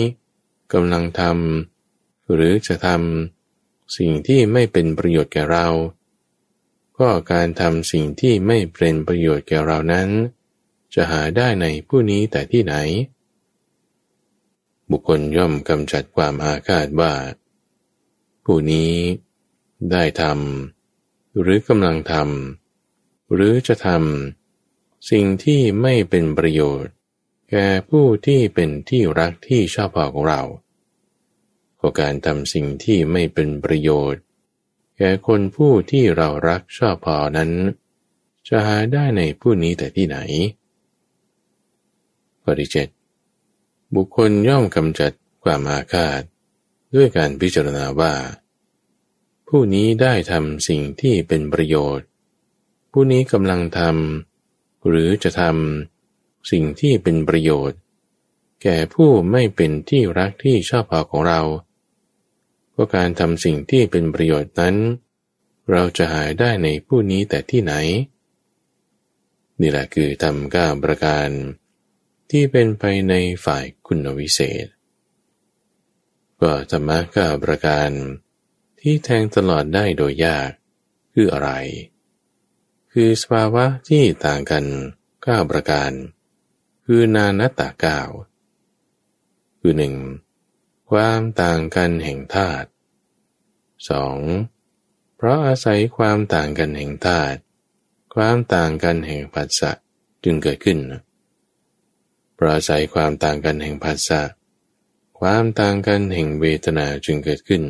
[0.72, 1.77] กำลังทำ
[2.32, 5.68] หรือจะทำสิ่งที่ไม่เป็นประโยชน์แก่เรา
[6.98, 10.08] ก็การทำสิ่งที่ไม่เป็นประโยชน์แก่เรานั้น
[10.94, 12.74] จะหาได้ในผู้นี้แต่ที่ไหน
[14.90, 17.12] บุคคลย่อมกำจัดความอาฆาตว่า
[18.44, 18.92] ผู้นี้
[19.90, 26.92] ได้ทำหรือกำลังทำหรือจะทำสิ่งที่ไม่เป็นประโยชน์
[27.50, 30.42] แก่ผู้ที่เป็นที่รักที่ชอบพอของเรา
[31.88, 34.22] ก็การทำสิ่งที่ไม่เป็นประโยชน์
[34.98, 37.50] แก่คนผู้ที่เรารักชอบพอนั้น
[38.48, 40.18] จะหาได้ในผู้นี้แต่ที่ไหน
[42.42, 42.84] ข้อที่เจ็
[43.94, 46.20] บุคคลย่อมกำจัดความอาฆาต
[46.94, 48.14] ด้วยการพิจารณาว่า
[49.48, 52.06] ผู้นี้ได้ทำสิ่งที่เป็นประโยชน์
[52.92, 57.78] ผู้นี้กำลังทำหรือจะทำสิ่งที่เป็นประโยชน์
[58.62, 61.42] แก่ผู้ไม่เป็นที่รักที่ชอบพอของเรา
[62.78, 64.76] ก็การทำสิ่งที่เป็นประโยชน์นั้น
[65.70, 67.74] เราจะหายได้ในผู้นี้แต่ที่ไหน
[69.60, 71.28] นี่แหละคือทำก้าประการ
[72.30, 73.14] ที่เป็นไปใน
[73.44, 74.66] ฝ่ายคุณวิเศษ
[76.40, 77.90] ก็ธรรมะก้าประการ
[78.80, 80.50] ที่แทงตลอดได้โดยยาก
[81.12, 81.50] คืออะไร
[82.92, 84.64] คือสภาวะที่ต่างกัน
[85.26, 85.92] ก้าประการ
[86.84, 88.00] คือนานัตตาก้า
[89.60, 89.94] คือหนึ่ง
[90.90, 92.68] ความต่างกันแห่งธาตุ
[93.90, 94.18] สอง
[95.16, 97.38] เพราะอาศัยความต่างกันแห่งธาตุ
[98.14, 99.72] ความต่างกันแห่งปัสสะ
[100.24, 100.78] จึงเกิดขึ้น
[102.34, 104.20] เพราะอาศัยความต่างกันแห่งภาษา
[105.20, 107.64] ความต่างกันแห่งเวทนาจึงเกิดขึ้น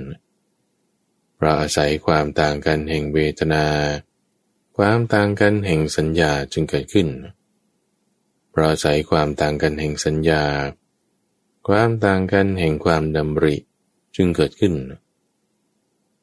[1.36, 3.64] เพราะอาศัยความต่างกันแห่งเวทนา
[4.76, 7.08] ความต่างกันแห่งสัญญาจึงเกิดขึ้น
[8.50, 10.44] เพราะอาศัยความต่างกันแห่งสัญญา
[11.72, 13.56] ความต่างกันแห่งความดำริ
[14.16, 14.74] จึงเกิดขึ้น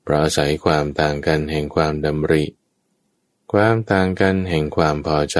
[0.03, 2.43] เพราะอาศัยความต่างกันแห่งความดำริ
[3.53, 5.39] ความต่างกันแห่งความพอใจ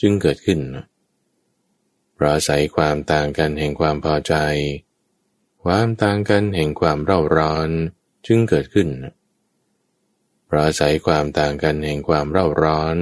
[0.00, 0.60] จึงเกิดขึ้น
[2.14, 4.34] เพราะอาศัยความต่างกันแห่งความพอใจ
[5.64, 7.70] ความต่างกันแห่งความเร่าร้อน
[8.26, 8.88] จึงเกิดขึ้น
[10.46, 12.98] เพราะอาศัยความต่างกันแห่งความเร่าร้อน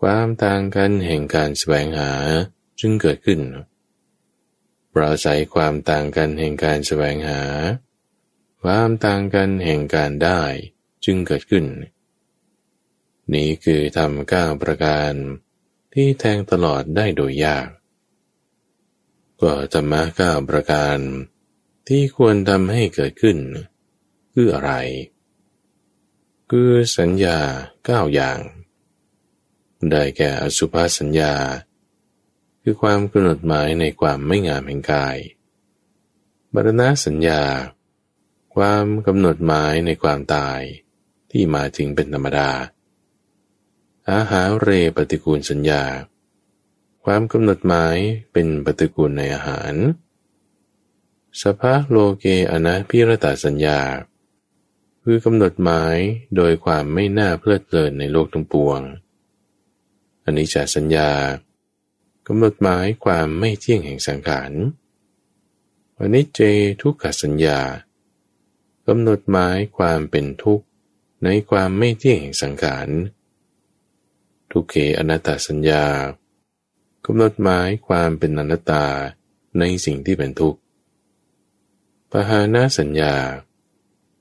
[0.00, 2.12] ความต่างกันแห่งการแสวงหา
[2.80, 7.42] จึงเกิดขึ้นเพราะอาศัยความต่างกันแห่งการแสวงหา
[8.62, 10.42] ความต่างกันแห่งการได้
[11.04, 11.64] จึงเกิดขึ้น
[13.34, 15.12] นี้คือทำก้าประการ
[15.94, 17.68] ที่แทงตลอดได้โดยยาก
[19.40, 20.98] ก็ธรรมะก้าประการ
[21.88, 23.38] ที่ควรทำให้เกิดขึ้น
[24.32, 24.72] คืออะไร
[26.50, 27.38] คือสัญญา
[27.84, 28.38] เก้าอย่าง
[29.90, 31.34] ได้แก่อสุภาสัญญา
[32.68, 35.16] คือความกำหนดหมายในความไม่งามแห่งกาย
[36.54, 37.42] บรณะสัญญา
[38.54, 40.60] ความกำหนดหมายในความตาย
[41.30, 42.50] ที่มาถึงเป็นธรรมดา
[44.12, 45.84] อาหารเรปฏิกูลสัญญา
[47.04, 47.96] ความกำหนดหมาย
[48.32, 49.74] เป็นปฏิกูลในอาหาร
[51.42, 53.80] สภาโลเกอนาพิรตาสัญญา
[55.02, 55.96] คือกำหนดหมาย
[56.36, 58.80] โดยความไม่น่าเพลิดเพลินในโลกทั้งปวง
[60.24, 61.10] อันนี้จะสัญญา
[62.26, 64.52] กำหนดหมายความไม่เที่ยงแห่งสังขาร
[65.98, 66.40] อนิจเจ
[66.82, 67.60] ทุกขสัญญา
[68.86, 70.66] กำหนดหมายความเป็นทุกข์
[71.24, 72.88] ในความไม่เที่ยงแห่งสังขาร
[74.50, 75.84] ทุกเขอนัตตสัญญา
[77.04, 78.86] กำหนดหมายความเป็นอนัตตา
[79.58, 80.60] ในสิ่งที่เป็นทุกข์
[82.10, 83.14] ปหานาสัญญา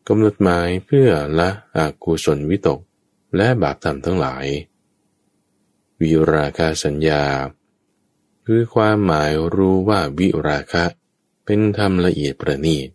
[0.08, 2.80] กำหนดหมายเพื่อละอกุศลวิตก
[3.36, 4.46] และบาปธรรมทั้งหลาย
[6.02, 7.24] วิราคาสัญญา
[8.46, 10.86] คือความหมายรู้ว่าวิราคะ
[11.46, 12.90] เป็นธรรมละเอียดประณีต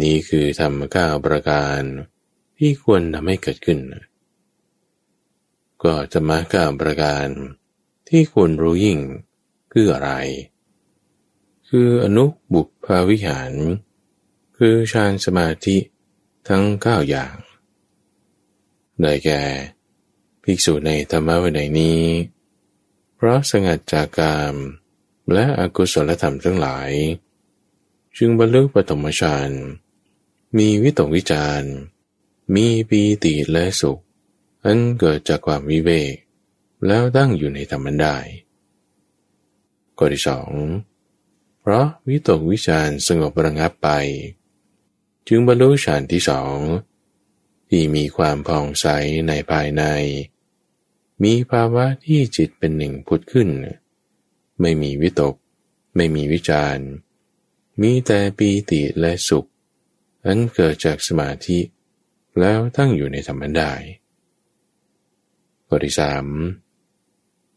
[0.00, 1.80] นี้คือธรรมก้าประการ
[2.58, 3.78] ที่ควรทำให้เกิดขึ้น
[5.82, 7.26] ก็จะมาก้าประการ
[8.08, 8.98] ที่ควรรู้ยิ่ง
[9.72, 10.10] คืออะไร
[11.68, 13.52] คืออนุบุพภาวิหาร
[14.56, 15.76] คือฌานสมาธิ
[16.48, 17.34] ทั้งเก้าอย่าง
[19.00, 19.42] ได้แก่
[20.42, 22.00] ภิกษุในธรรมวินัยนี้
[23.16, 24.54] เพราะสงัดจากกาม
[25.32, 26.90] และอกุศลธรรมทั้งหลาย
[28.16, 29.50] จึงบรรลุปฐมฌาน
[30.58, 31.62] มีวิตกวิจาร
[32.54, 34.00] มีปีติและสุข
[34.64, 36.14] อันเกิดจากความวิเวก
[36.86, 38.16] แล้วตั้งอยู่ในธรรมได้
[39.98, 40.50] ข้อที่สอง
[41.60, 43.88] เพราะวิตกวิจารสงบระงับไป
[45.28, 46.56] จึงบรรลุฌานที่สอง
[47.68, 48.86] ที่มีความผ่องใส
[49.28, 49.84] ในภายใน
[51.22, 53.48] มีภาวะที่จิตเป็นหนึ่งพุทธขึ้น
[54.60, 55.34] ไม่มีวิตก
[55.96, 56.78] ไม่มีวิจาร
[57.80, 59.48] มีแต่ปีติและสุข
[60.26, 61.58] อันเกิดจากสมาธิ
[62.40, 63.72] แล้วตั้งอยู่ในธรรมได้
[65.66, 66.26] ข้อที่สาม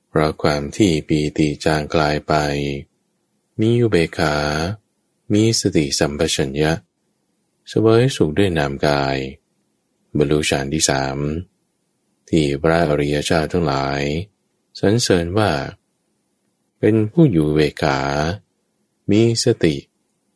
[0.10, 2.34] เพราะความที่ปีติจางกลายไป
[3.60, 4.36] มีอุเบกขา
[5.34, 6.72] มีสติสัมปชัญญะ
[7.72, 9.18] สวยสุขด้วยนามกาย
[10.18, 11.18] บรรลุฌานที่สาม
[12.30, 14.02] ที่พระอริยเจ้าทั้งหลาย
[14.80, 15.52] สรรเสริญว่า
[16.80, 18.00] เป็นผู้อยู่เวกา
[19.12, 19.76] มีสติ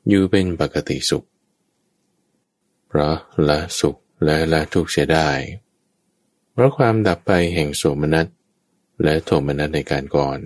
[0.07, 1.27] อยู่เป็นปกติสุข
[2.87, 3.15] เพราะ
[3.47, 5.29] ละสุขและละทุกข์เสียได้
[6.51, 8.27] เพราะความดับไปแห่งโสมนัส
[9.03, 10.39] และโทมนัสในการก่อน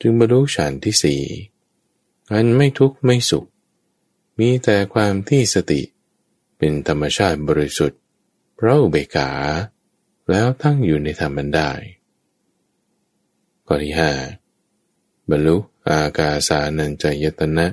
[0.00, 1.22] จึงบรรลุฌานที่สี่
[2.32, 3.46] อันไม่ทุกข์ไม่สุข
[4.38, 5.82] มีแต่ความที่สติ
[6.58, 8.00] เป็นธรรมชาติบริสุทธิ์
[8.54, 9.30] เพราะอุเบกขา
[10.30, 11.70] แล้วตั้งอยู่ในธรรมันได้
[13.66, 14.12] ข้อที่ห้า
[15.30, 15.56] บรรลุ
[15.90, 17.66] อากาสานัญจยตนะ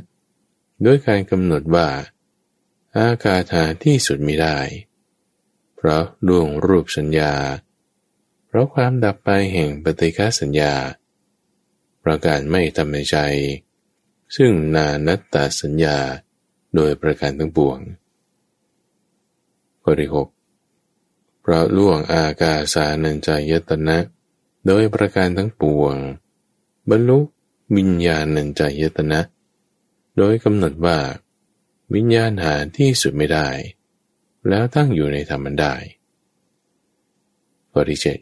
[0.85, 1.87] ด้วยการกำหนดว่า
[2.97, 4.57] อากาธาที่สุดมิได้
[5.75, 7.33] เพราะดวงรูปสัญญา
[8.47, 10.73] เพราะความดับไปแห่งปฏิฆาสัญญา
[12.03, 13.17] ประการไม่ทำในใจ
[14.35, 15.97] ซึ่งนานัตตาสัญญา
[16.75, 17.79] โดยประการทั้งปวง
[19.83, 20.27] ข้อที่หก
[21.43, 23.97] เพราะล่วงอากาสานัญจายตนะ
[24.67, 25.95] โดยประการทั้งปวง
[26.89, 27.19] บรรลุ
[27.77, 29.19] วิญญาณัญจายตนะ
[30.17, 30.97] โดยกำหนดว่า
[31.93, 33.47] วิญญาณหาที่สุดไม่ได้
[34.47, 35.73] แล้วตั้งอยู่ในธรรมันได้
[37.71, 38.17] ข้อที่เจ็ด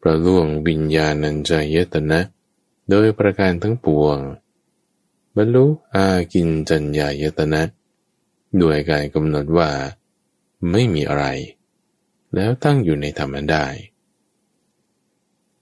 [0.00, 2.20] ประล่วงวิญญาณัญจายตนะ
[2.90, 4.18] โดยประการทั้งปวง
[5.36, 7.62] บรรลุอากินจัญญายตนะ
[8.60, 9.70] ด้วยการกำหนดว่า
[10.70, 11.24] ไม่มีอะไร
[12.34, 13.66] แล้วตั้งอยู่ในธรรมได้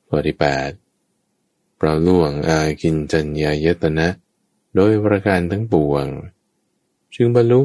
[0.07, 0.71] ข้อที่แปด
[1.81, 4.09] ประล่วงอากินจัญญายตนะ
[4.75, 6.07] โดยประการทั้งปวง
[7.15, 7.61] จึงบรรลุ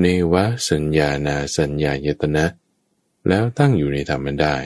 [0.00, 0.34] เนว
[0.70, 2.44] สัญญานาสัญญายตนะ
[3.28, 4.56] แล้วตั้งอยู่ในธรรมได้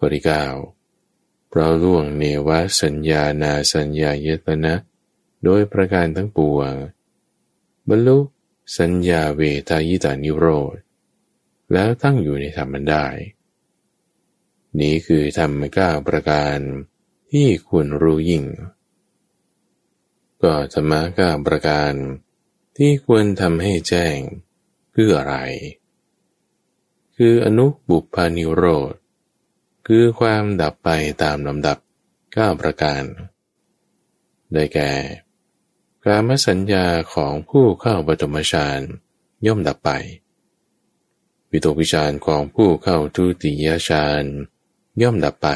[0.00, 0.54] บริกาว
[1.52, 2.48] เราล่วงเนว
[2.80, 4.74] สัญญานาสัญญายตนะ
[5.44, 6.72] โดยประการทั้งปวง
[7.88, 8.18] บรรลุ
[8.78, 10.76] สัญญาเวทายตานิโรธ
[11.72, 13.06] แล้วตั้งอยู่ในธรรมันได้
[14.80, 16.58] นี้คือธรรมก้าประการ
[17.32, 18.44] ที่ควรรู้ยิ่ง
[20.42, 21.92] ก็ธรรมะก้าประการ
[22.76, 24.18] ที่ควรทำให้แจ้ง
[24.94, 25.36] คืออะไร
[27.16, 28.94] คืออนุบุพานิโรธ
[29.86, 30.90] คือความดับไป
[31.22, 31.78] ตามลำดับ
[32.36, 33.02] ก้าประการ
[34.52, 34.92] ได้แก่
[36.04, 38.80] การมสัญญาของผู้เข้าปฐมฌาน
[39.46, 39.90] ย่อมดับไป
[41.56, 44.24] วิตกวิจารของผู้เข้าทุติยฌาน
[45.02, 45.48] ย่อมดับไป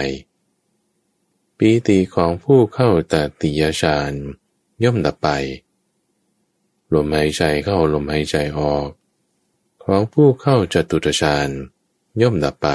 [1.59, 4.13] ปีติของผู้เข้าตติยฌาน
[4.85, 5.29] ย่อมดับไป
[6.93, 8.89] ลมหายใจเข้าลมหายใจออก
[9.85, 11.49] ของผู้เข้าจตุตฌาน
[12.21, 12.69] ย่อมดับไป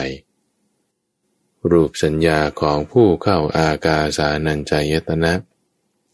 [1.72, 5.34] รูปสัญญาของผู้เข้าอากาสานัญจายตนะ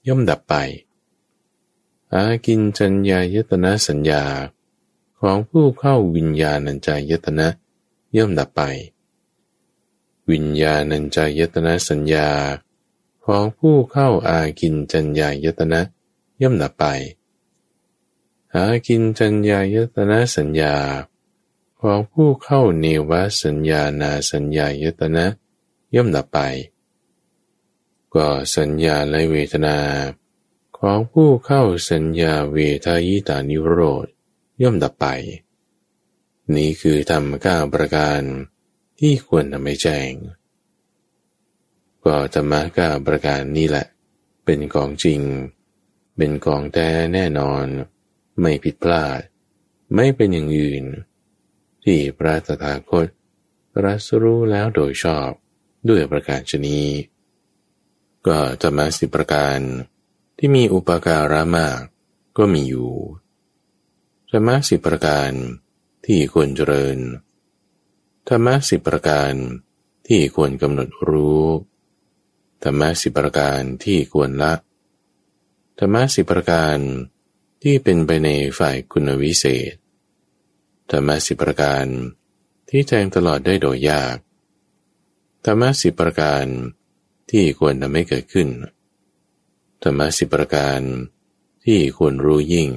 [0.08, 0.54] ย่อมดับไป
[2.14, 4.24] อากินจัญญายตนะสัญญา
[5.22, 7.48] ของผู้เข้าวิญญาณัญจายตนะ
[8.18, 8.62] ย่อมดับไป
[10.32, 12.30] วิญญาณัญจายตนะสัญญา
[13.26, 15.82] ของผู้เข้าอากินจัญญายตนะ
[16.42, 16.86] ย่อมดับไป
[18.56, 20.76] อากินจัญญายตนะสัญญา
[21.82, 23.12] ของผู้เข้าเนว
[23.44, 25.26] สัญญานาสัญญายตนะ
[25.96, 26.40] ย่อมดับไป
[28.16, 29.78] ก็สัญญาและเวทนา
[30.78, 34.08] ของผู้เข้าสัญญาเวทายตานิโรธ
[34.62, 35.08] ย่อมดับไป
[36.56, 38.22] นี้คือธรรมก้าประการ
[39.00, 40.12] ที่ควรทำให้แจ้ง
[42.04, 43.86] ก็ธรรมะก้าประการนี้แหละ
[44.46, 45.22] เป็นของจริง
[46.16, 47.66] เป็นของแท้แน่นอน
[48.42, 49.20] ไม่ผิดพลาด
[49.96, 50.84] ไม่เป็นอย่างอื่น
[51.84, 53.08] ที่พระตถาคต
[53.84, 55.32] รัสรู้แล้วโดยชอบ
[55.90, 56.80] ด้วยประการชนี
[58.28, 59.60] ก็ธรรมะสิประการ
[60.38, 61.80] ที่มีอุปการะมาก
[62.38, 62.92] ก็มีอยู่
[64.34, 65.32] ธรรมะสิบประการ
[66.06, 66.98] ที่ควรเจริญ
[68.30, 69.34] ธรรมะสิบประการ
[70.08, 71.46] ที่ควรกำหนดรู้
[72.64, 74.54] ธรรมะสิบประการที่ควรละ
[75.80, 76.78] ธรรมะสิบประการ
[77.64, 79.74] ที่เป็นไปในฝ่ายคุณวิเศษ
[80.92, 81.86] ธรรมะสิบประการ
[82.70, 84.18] ที่แทงตลอดได้โดยยาก
[85.46, 86.46] ธรรมะสิบประการ
[87.32, 88.50] ที่ควรทำให้เกิดขึ้น
[89.84, 90.82] ธรรมะสิบประการ
[91.66, 92.72] ที่ควรรู้ยิ่ง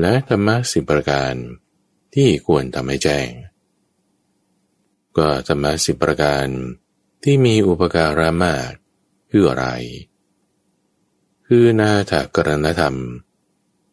[0.00, 1.34] และธรรมะสิบประการ
[2.14, 3.28] ที่ควรทำให้แจ้ง
[5.18, 6.46] ก็ธรรมะสิบประการ
[7.22, 8.70] ที่มีอุปการะมาก
[9.30, 9.66] คืออะไร
[11.46, 12.96] คือนาถกรณธรรม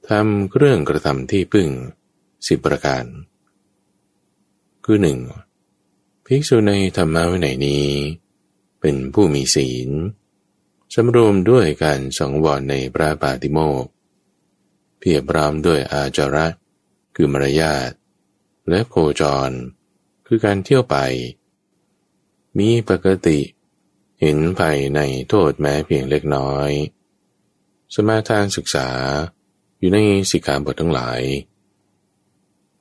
[0.10, 1.70] ทำเรื่องกระทำที่พึ่ง
[2.48, 3.06] สิบประการ
[4.86, 5.20] คือหนึ่ง
[6.26, 7.86] ภิกษุในธรรมะวินัยนี้
[8.82, 9.90] เป็นผู้มีศีล
[10.94, 13.86] สำรวมด้วยการสังวรในพระปาติโมก
[15.08, 16.48] เพียบรามด้วยอาจาระ
[17.16, 17.92] คือมารยาท
[18.70, 19.52] และโคจร
[20.28, 20.98] คือการเที่ยวไป
[22.58, 23.40] มีปกติ
[24.22, 26.72] เห็นภายในโทษแม้เพียงเล็กน้อย
[27.94, 28.90] สมาทานศึกษา
[29.80, 30.00] อยู่ใน
[30.32, 31.22] สิกขาบททั้งหลาย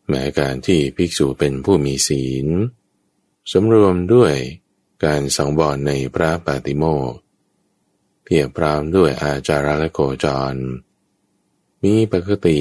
[0.08, 2.46] แม้การที่ภิกษุเป็นผู้มีศีล
[3.52, 4.34] สำรวมด้วย
[5.04, 7.12] การสังวรในพระปาติโมก
[8.24, 10.56] เพียบพรามด้วยอาจาระและโกจร
[11.86, 12.58] มีปกติ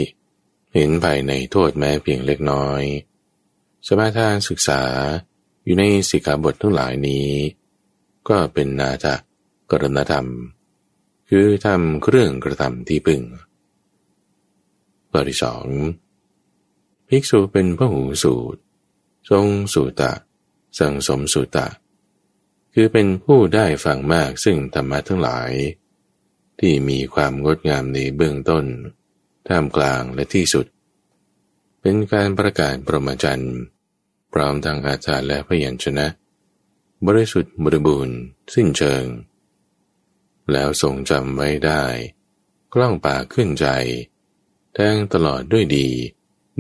[0.73, 2.83] เห็นภายในโทษแม้เพียงเล็กน้อย
[3.87, 4.81] สมาทานศึกษา
[5.63, 7.27] อยู่ในสิกขาบททั้งหลายนี้
[8.29, 9.15] ก็เป็นนาจา
[9.71, 10.27] กรณธรรม
[11.29, 13.21] คือทำเครื่องกระทำที่พึ่ง
[15.11, 15.65] ข้อที่สอง
[17.07, 18.61] ภิกษุเป็นพระหูสูตร
[19.29, 20.11] ทรงสูตะ
[20.79, 21.67] สังสมสูตะ
[22.73, 25.51] คือเป็นผู้ได้ฟังมากซึ่งธรรมะทั้งหลาย
[26.59, 28.65] ที่มีความงดงามในเบื้องต้น
[29.47, 30.65] ท่ามกลางและที่สุด
[31.81, 33.45] เป็นการประกาศประมาจัน
[34.33, 36.07] พร้อมทางอาจารย์และพยัญชนะ
[37.07, 38.17] บริสุทธิ์บริบูรณ์
[38.53, 39.05] สิ้นเชิง
[40.51, 41.83] แล้วทรงจำไว้ได้
[42.73, 43.67] กล้องปากขึ้นใจ
[44.73, 45.87] แทงตลอดด้วยดี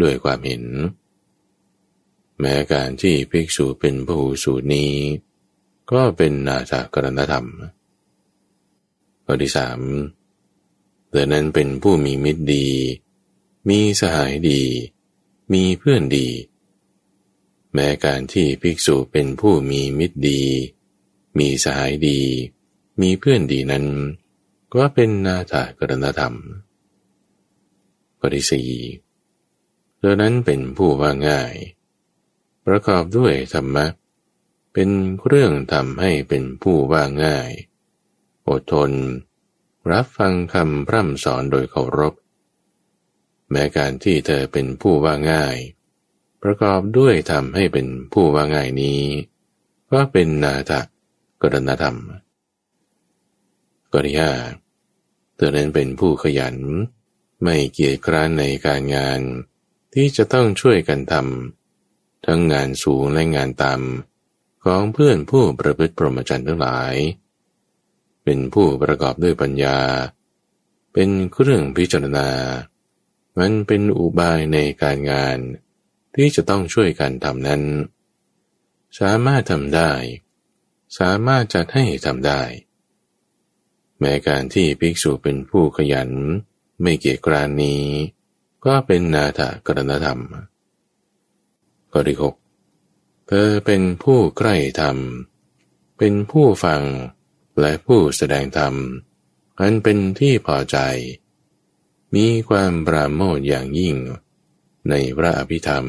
[0.01, 0.63] ด้วยความเห็น
[2.39, 4.93] แม้การที่ภิกษุเป็นผู้สูตรนี้
[5.91, 7.47] ก็เป็นนาจากรณธรรม
[9.25, 9.79] ข้อที่สาม
[11.15, 12.67] ธอนั้นเป็นผู้มีมิตรดี
[13.69, 14.61] มีสหายดี
[15.53, 16.27] มีเพื่อนดี
[17.73, 20.41] แม้การที่ภิกษุเป็นผู้มีมิตรดี
[21.37, 22.19] มีสหายดี
[23.01, 23.85] มีเพื่อนดีนั้น
[24.73, 26.35] ก็เป็นนาจากรณธรรม
[28.19, 28.69] ข้อที่สี่
[29.97, 31.53] เธอนั้นเป็นผู้ว่าง่าย
[32.65, 33.85] ประกอบด้วยธรรมะ
[34.73, 34.89] เป็น
[35.25, 37.51] เรื่องทำให้เป็นผู้ว่าง่าย
[38.47, 38.91] อดทน
[39.91, 42.13] รับฟังคำพร่ำสอนโดยเคารพ
[43.51, 45.57] แม้การที่เธอเป็นผู้ว่าง่าย
[46.43, 49.01] ประกอบด้วยทำให้เป็นผู้ว่าง่ายนี้
[49.91, 50.81] ก็เป็นนาทะ
[51.41, 51.97] กรณธรรม
[53.93, 54.31] กริยา
[55.35, 56.57] เธอนั้นเป็นผู้ขยัน
[57.43, 59.19] ไม่เกียจคร้านในการงาน
[59.93, 66.95] ที่จะต้องช่วยกันทำทั้งงานสูงและงานต่ำของเพื่อนผู้ประพฤติพรมจรรย์ทั้งหลาย
[68.25, 69.79] เป็นผู้ประกอบด้วยปัญญา
[70.93, 72.29] เป็นเครื่องพิจารณา
[73.37, 75.37] มันเป็นอุบายในการงาน
[76.15, 77.63] ที่จะต้องช่วยกันทำนั้น
[78.99, 79.91] สามารถทำได้
[80.99, 82.41] สามารถจัดให้ทำได้
[83.99, 86.09] แม้การที่ภิกษุเป็นผู้ขยัน
[86.81, 87.83] ไม่เกียจกรานนี้
[88.65, 90.21] ก็เป็นนาถกรณธรรม
[91.91, 92.35] ข้อที่หก
[93.27, 94.97] เธอเป็นผู้ใกล้ธรรม
[95.97, 96.81] เป็นผู้ฟัง
[97.59, 98.73] และผู้แสดงธรรม
[99.59, 100.77] อันเป็นที่พอใจ
[102.15, 103.95] มีความปราโมทอย่างยิ่ง
[104.89, 105.85] ในพระอภิธรรม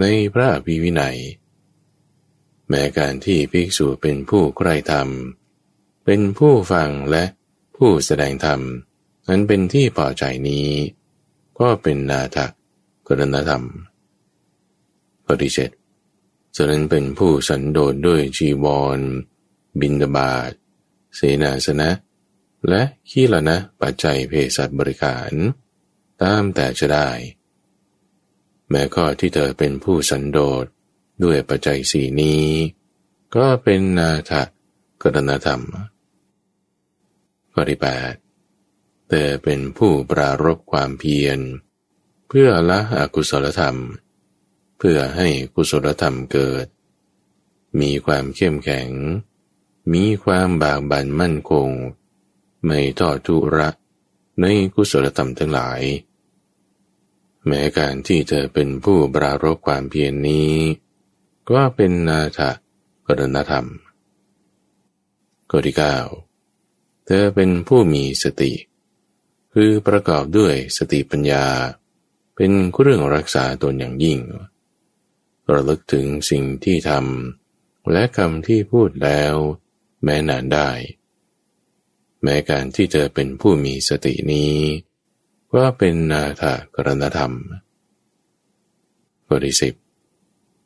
[0.00, 0.04] ใน
[0.34, 1.18] พระอภิวินัย
[2.68, 5.08] แม้การที่ภิกษุเป็นผู้ใคร่ธรรม
[6.04, 7.24] เป็นผู้ฟังและ
[7.76, 8.60] ผู้แสดงธรรม
[9.28, 10.68] นั้นเป็นที่พอใจนี้
[11.58, 12.38] ก็เป็นนาถ
[13.06, 13.64] กรณธรรม
[15.26, 15.70] ปฏิเสธ
[16.56, 18.66] ฉะนั้นเป็นผู้สันโดษด้วยจีว
[18.96, 19.00] ร
[19.80, 20.52] บินดาบาต
[21.16, 21.90] เสนาสนะ
[22.68, 25.30] และขี้ละนะ ปัจจัยเพศัตบริการ
[26.22, 27.10] ตามแต่จะได้
[28.68, 30.64] แม้ข้อที่เธอเป็นผู้สันโดษ
[31.24, 32.44] ด้วยปัจจัยสีนี้
[33.36, 34.32] ก็เป็นนาถ
[35.02, 35.62] กรณธรรม
[37.52, 38.14] ข้อที่แปด
[39.08, 41.38] เธอเป็นผู้ปรารบความเพียร
[42.28, 43.76] เพื่อละอกุศลธรรม
[44.78, 46.66] เพื่อให้กุศลธรรมเกิด
[47.80, 48.88] มีความเข้มแข็ง
[49.92, 51.68] มีความบากบั่นมั่นคง
[52.66, 53.68] ไม่ทอดทุระ
[54.40, 55.80] ในกุศลธรรมทั้งหลาย
[57.46, 60.52] แม้การที่เธอเป็นผู้ปรารบความเพียรนนี้
[61.50, 62.40] ก็เป็นนาถ
[63.06, 63.66] กรณธรรม
[65.50, 65.98] ข้อที่เก้า
[67.06, 68.52] เธอเป็นผู้มีสติ
[69.54, 71.46] คือประกอบด้วยสติปัญญา
[72.36, 74.18] เป็นเรื่องรักษาตนอย่างยิ่ง
[75.52, 79.34] ระลึกถึงสิ่งที่ทำและคำที่พูดแล้ว
[80.04, 80.70] แม้นานได้
[82.22, 84.54] แม้การที่เธอเป็นผู้มีสตินี้
[85.54, 86.44] ก็เป็นนาถ
[86.74, 87.32] กรณธรรม
[89.28, 89.74] บทที่สิบ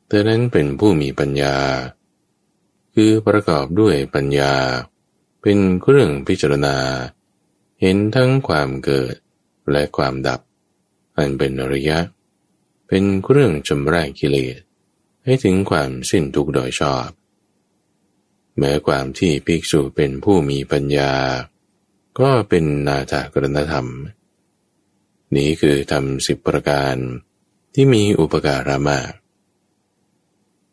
[0.06, 1.56] เธอนั้นเป็นผู้มีปัญญา
[2.94, 4.54] คือประกอบด้วยปัญญา
[5.42, 6.76] เป็นเครื่องพิจารณา
[7.80, 9.14] เห็นทั้งความเกิด
[9.70, 10.40] และความดับ
[11.16, 11.98] อันเป็นอริยะ
[12.88, 14.58] เป็นเครื่องจำแรกกิเลส
[15.24, 17.08] ให้ถึงความสิ้นทุกโดยชอบ
[18.58, 21.12] แม้ความที่ภิกษุเป็นผู้มีปัญญา
[22.20, 23.86] ก็เป็นนาถกรณธรรม
[25.36, 26.96] นี้คือทำสิบประการ
[27.74, 29.12] ที่มีอุปการะมาก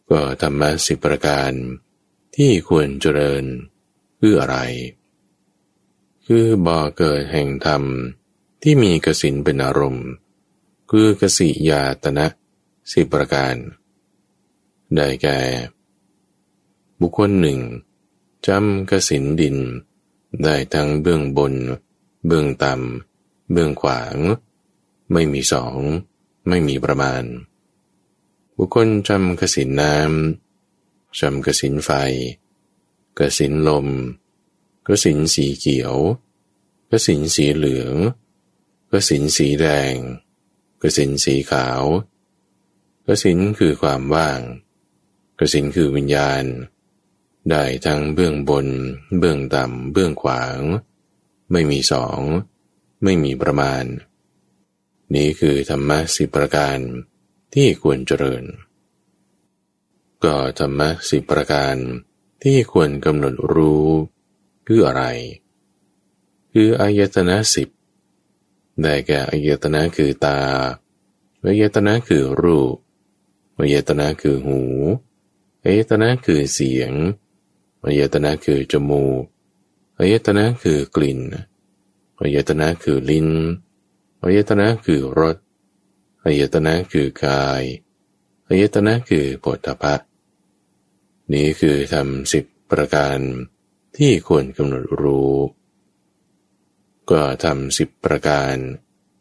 [0.09, 1.51] ก็ธรรมะสิบประการ
[2.35, 3.43] ที่ควรเจริญ
[4.19, 4.57] คืออะไร
[6.25, 7.83] คือบ่อเกิดแห่งธรรม
[8.63, 10.07] ที่มีกสินเป็นอารมณ์
[10.91, 12.27] คือกสิยาตนะ
[12.91, 13.55] สิบประการ
[14.95, 15.39] ได้แก่
[17.01, 17.59] บุคคลหนึ่ง
[18.47, 19.57] จำกสินดิน
[20.43, 21.53] ได้ทั้งเบื้องบน
[22.27, 24.15] เบื้องต่ำ เบื้องขวาง
[25.11, 25.79] ไม่มีสอง
[26.47, 27.23] ไม่มีประมาณ
[28.57, 31.89] บุคคลจำกสินน้ำจำกสินไฟ
[33.19, 33.87] กสินลม
[34.87, 35.95] กสินสีเขียว
[36.91, 37.95] กสินสีเหลือง
[38.91, 39.95] กสินสีแดง
[40.81, 41.83] กสินสีขาว
[43.07, 44.41] กสินคือความว่าง
[45.39, 46.45] กสินคือวิญญาณ
[47.51, 48.67] ได้ทั้งเบื้องบน
[49.19, 50.57] เบื้องต่ำเบื้องขวาง
[51.51, 52.19] ไม่มีสอง
[53.03, 53.83] ไม่มีประมาณ
[55.15, 56.77] นี้คือธรรมะสิบประการ
[57.53, 58.43] ที่ควรเจริญ
[60.23, 61.75] ก็ธรรมะสิบประการ
[62.43, 63.87] ที่ควรกำหนดรู้
[64.67, 65.03] คืออะไร
[66.53, 67.69] คืออายตนะสิบ
[68.81, 70.39] ได้แก่อายตนะคือตา
[71.45, 72.75] อายตนะคือรูป
[73.59, 74.61] อายตนะคือหู
[75.63, 76.91] อายตนะคือเสียง
[77.85, 79.23] อายตนะคือจมูก
[79.99, 81.19] อายตนะคือกลิ่น
[82.19, 83.29] อายตนะคือลิ้น
[84.21, 85.37] อายตนะคือรส
[86.23, 87.63] อายตนะคือกาย
[88.47, 89.95] อายตนะคือปฐพะ
[91.33, 93.19] นี้คือทำสิบประการ
[93.97, 95.35] ที่ควรกำหนดรู้
[97.09, 98.55] ก็ทำสิบประการ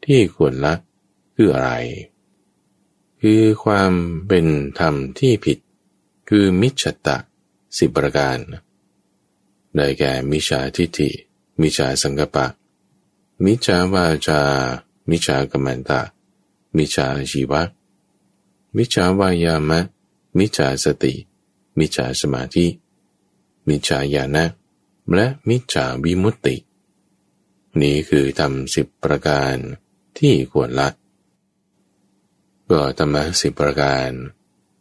[0.04, 0.74] ที่ควรละ
[1.36, 1.72] คืออะไร
[3.20, 3.92] คือความ
[4.28, 4.46] เป็น
[4.78, 5.58] ธรรมที่ผิด
[6.28, 7.16] คือมิจฉตะ
[7.78, 8.38] สิบประการ
[9.76, 11.10] ได้แก่มิจฉาทิฏฐิ
[11.60, 12.46] มิจฉาสังกปะ
[13.44, 14.40] มิจฉาวาจา
[15.10, 16.00] มิจฉากรรมันตะ
[16.76, 17.62] มิจฉาชีวะ
[18.76, 19.80] มิจฉาวายามะ
[20.38, 21.14] มิจฉาสติ
[21.78, 22.66] มิจฉาสมาธิ
[23.68, 24.44] มิจฉาญาณะ
[25.14, 26.56] และมิจฉาวิมุตติ
[27.80, 29.56] นี้คือทำสิบประการ
[30.18, 30.88] ที่ควรละ
[32.70, 34.10] ก็ธรรมะสิบประการ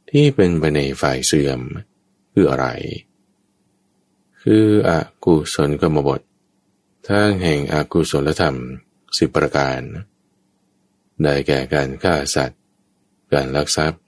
[0.10, 1.62] ที่เป็นไปในฝ่ายเสื่อม
[2.34, 2.68] คืออะไร
[4.44, 4.92] คืออ
[5.26, 6.22] กุศลกรรมบท
[7.10, 8.58] ทางแห่งอากุศลธรรม
[9.18, 9.82] สิบประการ
[11.22, 12.62] ได้แก่การฆ่าสัตว์
[13.34, 14.02] การลักทรัพย์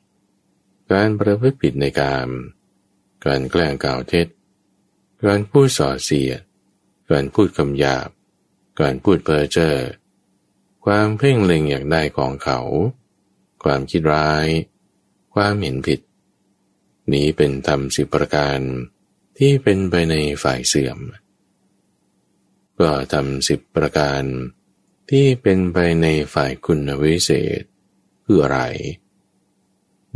[0.91, 2.27] การประพฤติผิดในการ
[3.25, 4.27] การแกล้งกล่าวเท็จ
[5.25, 6.39] การพูดส่อเสียด
[7.11, 8.09] การพูดคำหยาบ
[8.81, 9.75] การพูดเพ้อเจ้อ
[10.85, 12.59] ความเพ่งเล็งอยากได้ของเขา
[13.63, 14.47] ความคิดร้าย
[15.33, 15.99] ความเห็นผิด
[17.13, 18.59] นี้เป็นธรรมสิบประการ
[19.37, 20.99] ที่เป็นไปในฝ่ายเสื่อม
[22.79, 24.23] ก็ทำสิบประการ
[25.09, 27.61] ที่เป็นไปในฝ่ายคุณวิเศษ
[28.25, 28.59] คืออะไร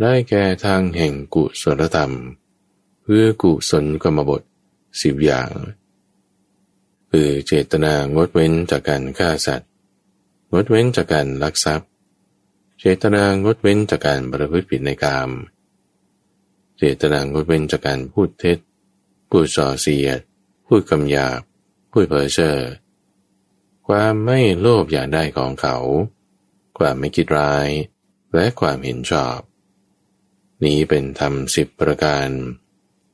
[0.02, 2.14] ได้แก่ทางแห่งกุศลธรรม
[3.04, 4.42] เพื่อกุศลกรรมบท
[5.02, 5.52] สิบอย่าง
[7.12, 9.70] คือเจตนางดเว้นจากการฆ่าสัตว์
[10.52, 11.90] งดเว้นจากการลักทรัพย์
[12.80, 18.58] เจตนางดเว้นจากการประพฤติผิดในกามเจตนางดเว้นจากการพูดเท็จ
[19.30, 20.20] พูดส่อเสียด
[20.68, 21.40] พูดคำหยาบ
[21.92, 22.58] พูดเพ้อเจ้อ
[23.88, 25.78] ความไม่โลภอยากได้ของเขา
[26.78, 27.68] ความไม่คิดร้าย
[28.36, 29.40] และความเห็นชอบ
[30.64, 32.30] นี้เป็นธรรมสิบประการ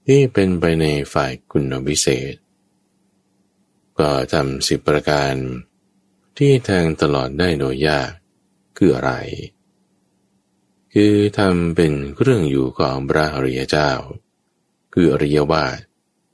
[0.07, 2.35] ที่เป็นไปในฝ่ายคุณวิเศษ
[3.99, 5.33] ก็ทำสิบประการ
[6.37, 8.11] ที่แทงตลอดได้โดยยาก
[8.77, 9.11] คืออะไร
[10.97, 13.91] คือทำเป็นเครื่องอยู่ของพระอริยเจ้า
[14.93, 15.77] คืออริยวาส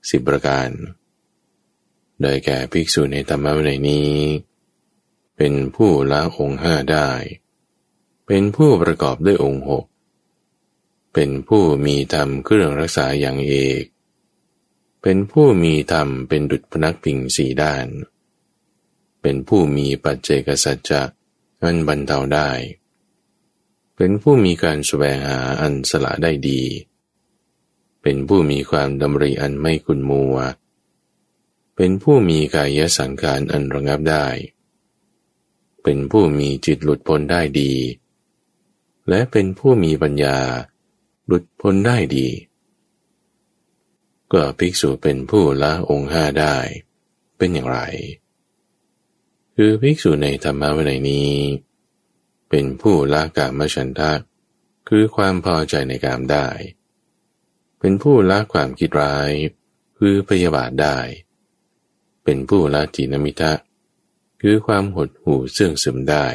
[0.09, 0.69] สิบประการ
[2.21, 4.11] โดยแก่ภิกษุในธรรมวินัยนี้
[5.37, 7.09] เป็นผู้ละองค์ห้าได้
[8.27, 9.85] เป็นผู้ประกอบด้วยองค์หก
[11.13, 13.83] เป็นผู้มีธรรมเครื่องรักษาอย่างเอก
[15.01, 17.87] เป็นผู้มีธรรมเป็นดุจพนักพิงสี่ด้าน
[19.21, 21.03] เป็นผู้มีปัจเจกสัจจะ
[21.61, 22.49] อันบรรเทาได้
[22.79, 26.61] เเป็นผู้มีการแสวงหาอันสละได้ดี
[28.01, 30.35] เป็นผู้มีความดำริอันไม่คุณมัว
[31.75, 34.27] เป็นผู้มีกายสังขารอันระงับได้
[35.83, 37.73] เป็นผู้มีจิตหลุดพ้นได้ดี
[39.09, 40.37] และเป็นผู้มีปัญญา
[41.25, 42.27] หลุดพ้นได้ดี
[44.33, 46.55] ก็ภิกษุเป็นผู้ละองค์ห้าได้
[47.37, 47.79] เป็นอย่างไร
[49.55, 51.31] คือภิกษุในธรรมะวินัยนี้
[52.53, 54.11] เป็นผู้ละกามฉันทะ
[54.89, 56.47] คือความพอใจในกามได้
[57.79, 59.31] เป็นผู้ละความคิดร้าย
[59.97, 60.97] คือพยาบาทได้
[62.23, 63.53] เป็นผู้ละจินมิทะ
[64.41, 66.27] คือความหดหู่เสื่องซึมได้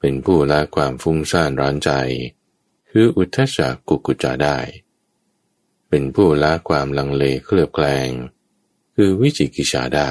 [0.00, 1.90] เป็นผู้ละความฟุ้งซ่านร้อนใจ
[2.90, 4.58] คืออุทธจักกุกุจาได้
[5.88, 8.10] เป็นผู้ละความลังเลเคลือบแคลง
[8.94, 10.10] คือวิจิกิจฉาได้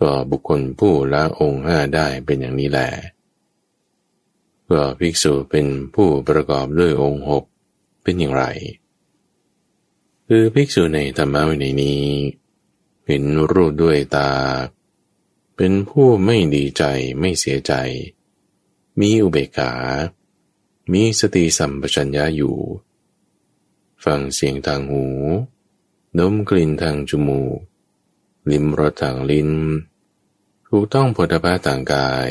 [0.00, 2.88] ก็บุคคลผู้ละองค์ห้าได้เป็นอย่างนี้แหละ
[4.72, 7.44] ก็ภิกษุเป็นผู้ประกอบด้วยองค์หก
[8.02, 8.44] เป็นอย่างไร
[10.28, 12.04] คือภิกษุในธรรมะวินัยนี้
[13.06, 14.32] เห็นรูปด้วยตา
[15.56, 16.84] เป็นผู้ไม่ดีใจ
[17.18, 17.72] ไม่เสียใจ
[19.00, 19.72] มีอุเบกขา
[20.92, 22.58] มีสติสัมปชัญญะอยู่
[24.04, 25.04] ฟังเสียงทางหู
[26.18, 27.58] ดมกลิ่นทางจมูก
[28.50, 29.50] ลิ้มรสทางลิ้น
[30.68, 32.28] ถูกต้องผลพาต่างกาย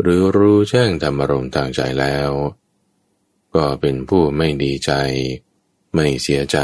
[0.00, 2.30] หรือรู้แจ้งธรรมอารมณ์ต่างใจแล้ว
[3.54, 4.92] ก็เป็นผู้ไม่ดีใจ
[5.94, 6.58] ไม่เสียใจ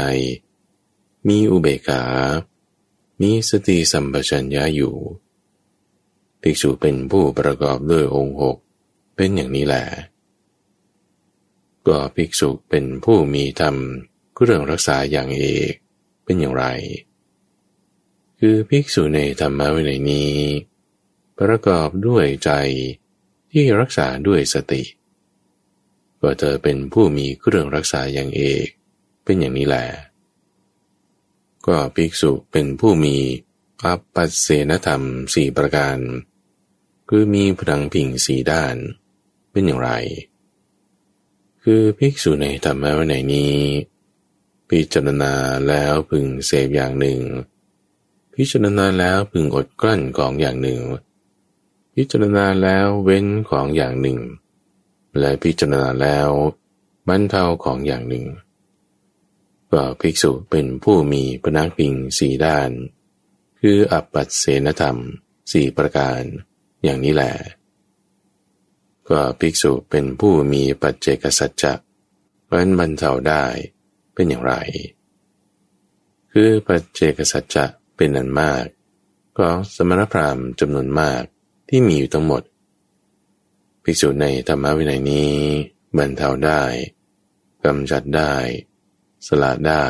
[1.27, 2.03] มีอุเบกขา
[3.21, 4.95] มีสติสัมปชัญญะอยู่
[6.41, 8.57] ภิกษุเป็นผู้ประกอบด้วยองค์หก
[9.15, 9.85] เป็นอย่างนี้แหละ
[11.87, 13.75] ก็ภิกษุเป็นผู้มีธรรม
[14.43, 15.73] เรื่องรักษาอย่างเอก
[16.23, 16.65] เป็นอย่างไร
[18.39, 20.33] คือภิกษุในธรรมะวินัยนี้
[21.39, 22.51] ประกอบด้วยใจ
[23.51, 24.83] ที่รักษาด้วยสติ
[26.21, 28.67] ก็เธอเป็นผู้มีเครื่องรักษาอย่างเอก
[29.23, 29.85] เป็นอย่างนี้แหละ
[31.67, 33.15] ก็ภิกษุเป็นผู้มี
[33.83, 35.01] อัปปัสเสนธรรม
[35.33, 35.97] สี่ประการ
[37.09, 38.75] คือมีพลังผิงสีด้าน
[39.51, 39.91] เป็นอย่างไร
[41.63, 43.55] คือภิกษุในธรรมะวินัยนี้
[44.69, 45.33] พิจารณา
[45.67, 47.19] แล้วพึงเสพอย่างหนึ่ง
[48.33, 50.81] พิจารณาแล้วพึงอดกลั้นของอย่างหนึ่ง
[51.99, 54.19] พิจารณาแล้วเว้นของอย่างหนึ่ง
[55.19, 56.29] และพิจารณาแล้ว
[57.07, 58.25] บรรเทาของอย่างหนึ่ง
[59.71, 62.71] ก็ภิกษุเป็นผู้มีพนักพิงสี่ด้าน
[63.59, 64.97] คืออัปปัสเสนธรรม
[65.51, 66.21] สี่ประการ
[66.83, 67.33] อย่างนี้แหละ
[69.09, 71.73] ก็ภิกษุเป็นผู้มีปัจเจกสัจจะ
[72.49, 73.45] พันบรรเทาได้
[74.13, 74.53] เป็นอย่างไร
[76.31, 78.65] คือปัจเจกสัจจะเป็นนันมาก
[79.37, 81.23] ก็สมณพราหมณ์จำนวนมาก
[81.69, 82.41] ที่มีอยู่ทั้งหมด
[83.83, 85.33] ภิกษุในธรรมวินัยนี้
[85.97, 86.63] บรรเทาได้
[87.65, 88.33] กำจัดได้
[89.27, 89.85] สละได้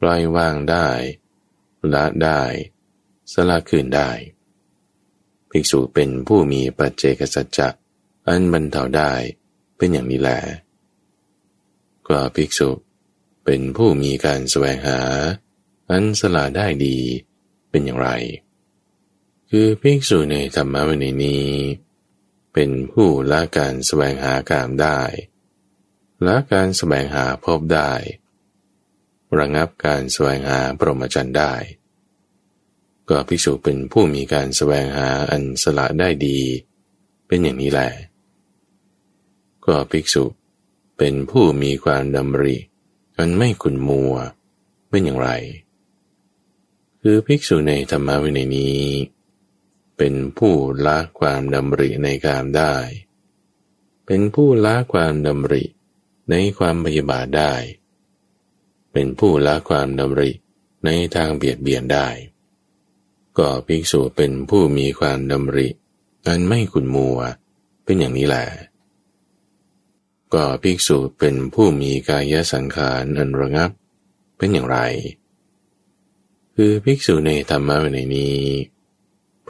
[0.00, 0.88] ปล่อยวางได้
[1.94, 2.40] ละได้
[3.32, 4.10] สละคืนได้
[5.50, 7.68] ภิกษุเป็นผู้มีปัจเจกสัจจะ
[8.26, 9.12] อันบรรเทาได้
[9.76, 10.40] เป็นอย่างนี้แหละ
[12.08, 12.70] ก็ภิกษุ
[13.44, 15.00] เป็นผู้มีการแสวงหา
[15.90, 16.96] อันสละได้ดี
[17.70, 18.08] เป็นอย่างไร
[19.52, 21.48] คือภิกษุในธรรมะวินัยนี้
[22.52, 25.00] เป็นผู้ละการแสวงหากามได้
[26.26, 27.92] ละการแสวงหาพบได้
[29.38, 31.54] ระงับการแสวงหาปรมจันได้
[33.08, 36.38] ก็ภิกษุเป็นผู้มีการแสวงหาอันสละได้ดี
[37.26, 37.90] เป็นอย่างนี้แหละ
[39.66, 40.24] ก็ภิกษุ
[40.98, 42.56] เป็นผู้มีความดำริ
[43.18, 44.14] อันไม่ขุนมัว
[44.90, 45.30] เป็นอย่างไร
[47.02, 48.80] คือภิกษุในธรรมวินัยนี้
[50.02, 52.74] เป็นผู้ละความดำริในกามได้
[54.06, 55.64] เป็นผู้ละความดำริ
[56.30, 57.54] ในความพยาบาทได้
[58.92, 60.30] เป็นผู้ละความดำริ
[60.84, 62.08] ในทางเบียดเบียนได้
[63.38, 65.68] ก็ภิกษุเป็นผู้มีความดำริ
[66.26, 67.18] อันไม่ขุนมัว
[67.84, 68.46] เป็นอย่างนี้แหละ
[70.34, 73.70] ก็ภิกษุเป็นผู้มีกายสังขารอันระงับ
[74.36, 74.78] เป็นอย่างไร
[76.54, 78.38] คือภิกษุในธรรมะในนี้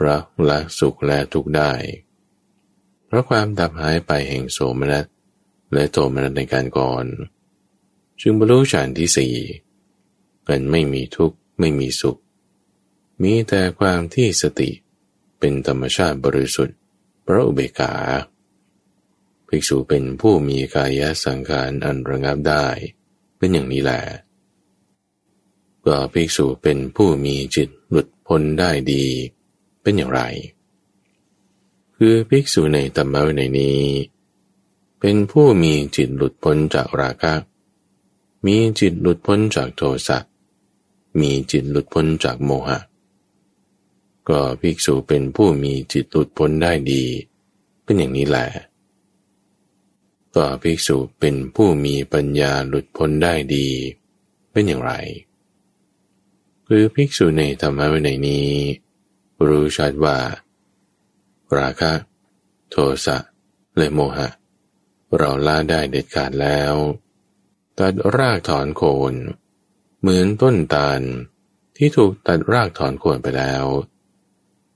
[0.05, 0.17] ระ
[0.49, 1.71] ละสุขและทุกข์ได้
[3.07, 5.05] เพราะความดับหายไปแห่งโสมนัส
[5.73, 7.05] และโทมนัสในการก่อน
[8.21, 9.35] จึงบรรลุฌานที่สี่
[10.47, 12.19] กันไม่มีทุกข์ไม่มีสุข
[13.21, 14.69] มีแต่ความที่สติ
[15.39, 16.77] เป็นธรรมชาติบริสุทธิ์
[17.25, 17.93] พระอุเบกขา
[19.47, 22.65] ภิกษุเป็นผู้มีกายสังขารอันระงับได้
[23.37, 24.01] เป็นอย่างนี้แหละ
[25.85, 29.05] ก็ภิกษุเป็นผู้มีจิตหลุดพ้นได้ดี
[29.81, 30.21] เป็นอย่างไร
[31.97, 33.81] คือภิกษุในธรรมะในนี้
[34.99, 37.33] เป็นผู้มีจิตหลุดพ้นจากราคะ
[38.45, 40.19] มีจิตหลุดพ้นจากโทสะ
[41.19, 42.79] มีจิตหลุดพ้นจากโมหะ
[44.29, 47.03] ก็ภิกษุเป็นผู้มีจิตหลุดพ้นได้ดี
[47.83, 48.47] เป็นอย่างนี้แหละ
[50.35, 53.67] ก็ภิกษุเป็นผู้มีปัญญาหลุดพ้นได้ดี
[54.51, 54.93] เป็นอย่างไร
[56.67, 58.49] คือภิกษุในธรรมะวินัยนี้
[59.47, 60.17] รู้ชัดว่า
[61.57, 61.91] ราคะ
[62.69, 62.75] โท
[63.05, 63.17] สะ
[63.77, 64.29] และโมหะ
[65.17, 66.73] เราละได้เด็ดขาดแล้ว
[67.79, 69.13] ตัดรากถอนโคน
[69.99, 71.01] เหมือนต้นตาล
[71.77, 73.65] ที่ถูกตัดรากถอนโคนไปแล้ว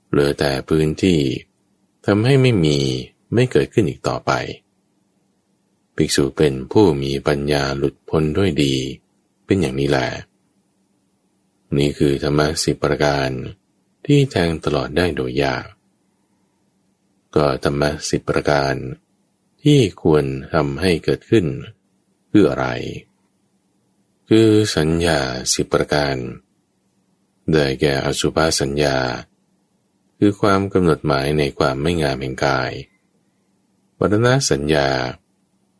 [0.09, 1.19] เหลือแต่พื้นที่
[2.05, 2.79] ทำให้ไม่มี
[3.33, 4.31] ไม่เกิดขึ้นอีกต่อไป
[5.95, 8.75] ภิกษุเป็นผู้มีปัญญาหลุดพ้นด้วยดี
[9.45, 10.07] เป็นอย่างนี้แหละ
[11.77, 13.29] นี่คือธรรมะสิบประการ
[14.05, 15.65] ที่แทงตลอดได้โดยยาก
[17.35, 18.75] ก็ธรรมะสิบประการ
[19.63, 21.45] ที่ควรทำให้เกิดขึ้น
[22.31, 22.67] คืออะไร
[24.29, 25.19] คือสัญญา
[25.53, 26.15] สิบประการ
[27.51, 28.97] ได้แก่อสุภาสัญญา
[30.17, 32.71] คือความกำหนดหมายในความไม่งามแห่งกาย
[33.99, 34.89] วัฒนสัญญา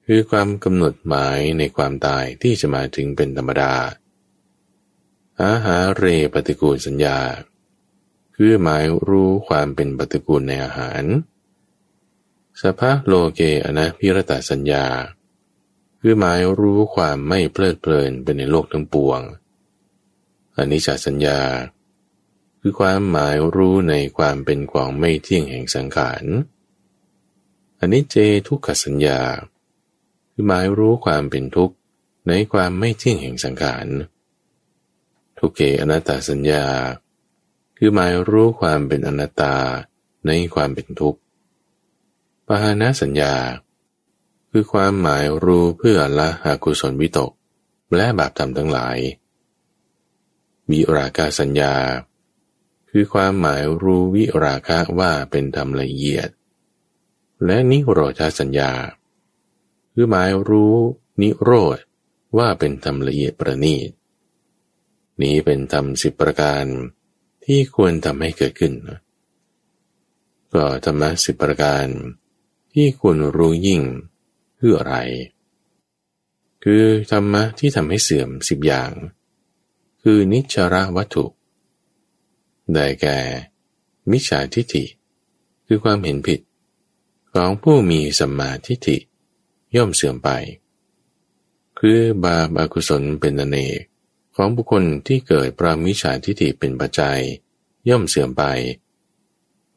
[0.06, 3.74] คือความกำหนดหมายในความตายที่จะมาถึงเป็นธรรมดา
[5.42, 7.20] อาหาเรปฏิกูลสัญญา
[8.36, 11.04] คือหมายรู้ความเป็นปฏิกูลในอาหาร
[12.62, 14.86] สภาโลเกอนะพิรตสัญญา
[16.00, 19.22] คือหมายรู้ความไม่เพลิดเพลินเป็นในโลกทั้งปวง
[20.56, 21.42] อันิจจสัญญา
[22.60, 26.24] คือความหมายรู้ในความเป็นของไม่เที่ยงแห่งสังขาร
[27.80, 28.16] อันิจเจ
[28.48, 29.22] ทุกขสัญญา
[30.32, 31.76] คือหมายรู้ความเป็นทุกข์
[32.28, 33.88] ในความไม่เที่ยงแห่งสังขาร
[35.38, 36.66] ทุกเกอนัตตาสัญญา
[37.78, 39.56] คือหมายรู้ความเป็นอนัตตา
[40.26, 41.20] ในความเป็นทุกข์
[42.48, 43.36] ปหานะสัญญา
[44.52, 47.32] คือความหมายรู้เพื่อละหากุศลวิตก
[47.96, 48.98] และบาปธรรมทั้งหลาย
[50.70, 51.76] วิราคาสัญญา
[52.90, 56.30] คือความหมายรู้วิราคะว่าเป็นธรรมละเอียด
[57.46, 58.72] และนิโรธาสัญญา
[59.94, 60.76] คือหมายรู้
[61.22, 61.80] นิโรธ
[62.38, 63.90] ว่าเป็นธรรมละเอียดประณีต
[65.22, 66.66] นี้เป็นธรรมสิบประการ
[67.46, 68.74] ที่ควรทำให้เกิดขึ้น
[70.54, 71.88] ก็ธรรมะสิบประการ
[72.74, 73.82] ที่ควรรู้ยิ่ง
[74.60, 74.96] คืออะไร
[76.64, 78.92] คือธรรมะที่ทำให้เสื่อมสิบอย่าง
[80.02, 81.26] คือนิจระวัตถุ
[82.74, 83.18] ได้แก่
[84.12, 84.86] มิจฉาทิฏฐิ
[85.66, 86.40] คือความเห็นผิด
[87.34, 88.98] ของผู้มีสัมมาทิฏฐิ
[89.76, 90.30] ย่อมเสื่อมไป
[91.80, 93.95] คือบาปอากุศลเป็นอเนก
[94.36, 97.20] ของบุคคลที่เกิดปรามิชาทิฏฐิเป็นปัจจัย
[97.90, 98.44] ย่อมเสื่อมไป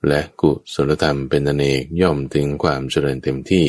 [0.07, 3.69] และกุศลธรรมเป็นอเนกย่อมถึงความเจริญเต็มที่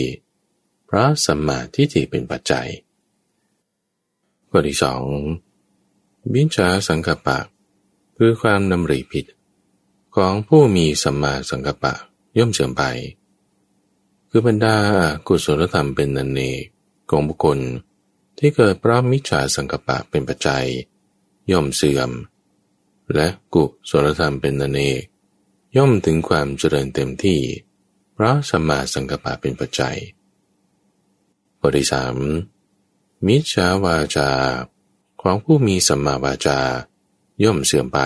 [0.85, 2.67] เพราะสัมมาทิฏฐิเป็นปัจจัย
[4.49, 5.03] ข้อที่สอง
[6.33, 7.37] วิชาสังกปะ
[8.17, 9.25] คือความนำริผิด
[10.15, 11.93] ของผู้มีสัมมาสังกปะ
[12.37, 12.83] ย่อมเสื่อมไป
[14.29, 14.75] คือบรรดา
[15.27, 16.61] กุศลธรรมเป็นนันเนก
[17.09, 17.59] ของบุคคล
[18.39, 20.65] ที่เกิดพราะมิจฉาสังกปะเป็นปัจจัย
[21.51, 22.11] ย่อมเสื่อม
[23.15, 25.01] และกุศลธรรมเป็นนันเนก
[25.77, 27.39] ย่อมถึงความเจริญเต็มที่
[28.13, 29.97] เพราะสมาสังกปะเป็นปัจจัย
[31.59, 32.15] บทที่สาม
[33.27, 34.29] มิจฉาวาจา
[35.21, 36.59] ของผู้มีสัมมาวาจา
[37.43, 37.99] ย่อมเสื่อมไป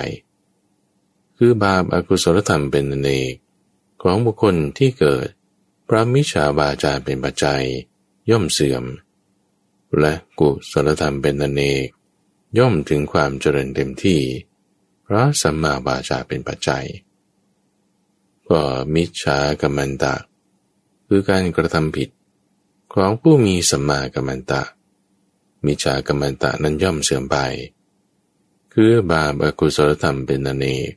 [1.38, 3.34] คือบาปอากุศลธรรมเป็นอเนก
[4.02, 5.28] ของบุคคลที่เกิด
[5.88, 7.64] พระมิจฉาบาจาเป็นปัจจัย
[8.30, 8.84] ย่อมเสื่อม
[10.00, 11.88] และกุศลธรรมเป็นอเนก
[12.58, 14.22] ย่อมถึงความเจริญเต็มที่
[15.04, 16.86] เพราะสัมมาบาจาเป็นปัจจัย
[18.50, 18.62] ก็
[18.94, 20.16] มิจฉากรรมันตะ
[21.08, 22.10] คือการกระทำผิด
[22.94, 24.62] ของผู้มีสัมมากัมมันตะ
[25.66, 27.38] มิจฉากรรมันตะนั้นย่อมเสื่อมไป
[28.74, 30.92] คือบาปอกุศลธรรมเป็นอเนก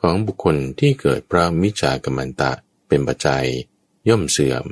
[0.00, 2.52] ของบุคคลที่เกิดเพราะมิจฉากรรมันตะ
[2.88, 3.46] เป็นปัจจัย
[4.08, 4.64] ย่อมเสื่อม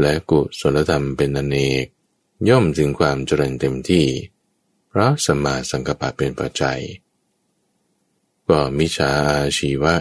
[0.00, 1.86] และกุศลธรรมเป็นอเนก
[2.48, 4.06] ย่อมถึงความเจริญเต็มที่
[4.88, 6.80] เพราะสมาสังกปะเป็นปัจจัย
[8.48, 9.94] ก็มิจฉาอาชีวะ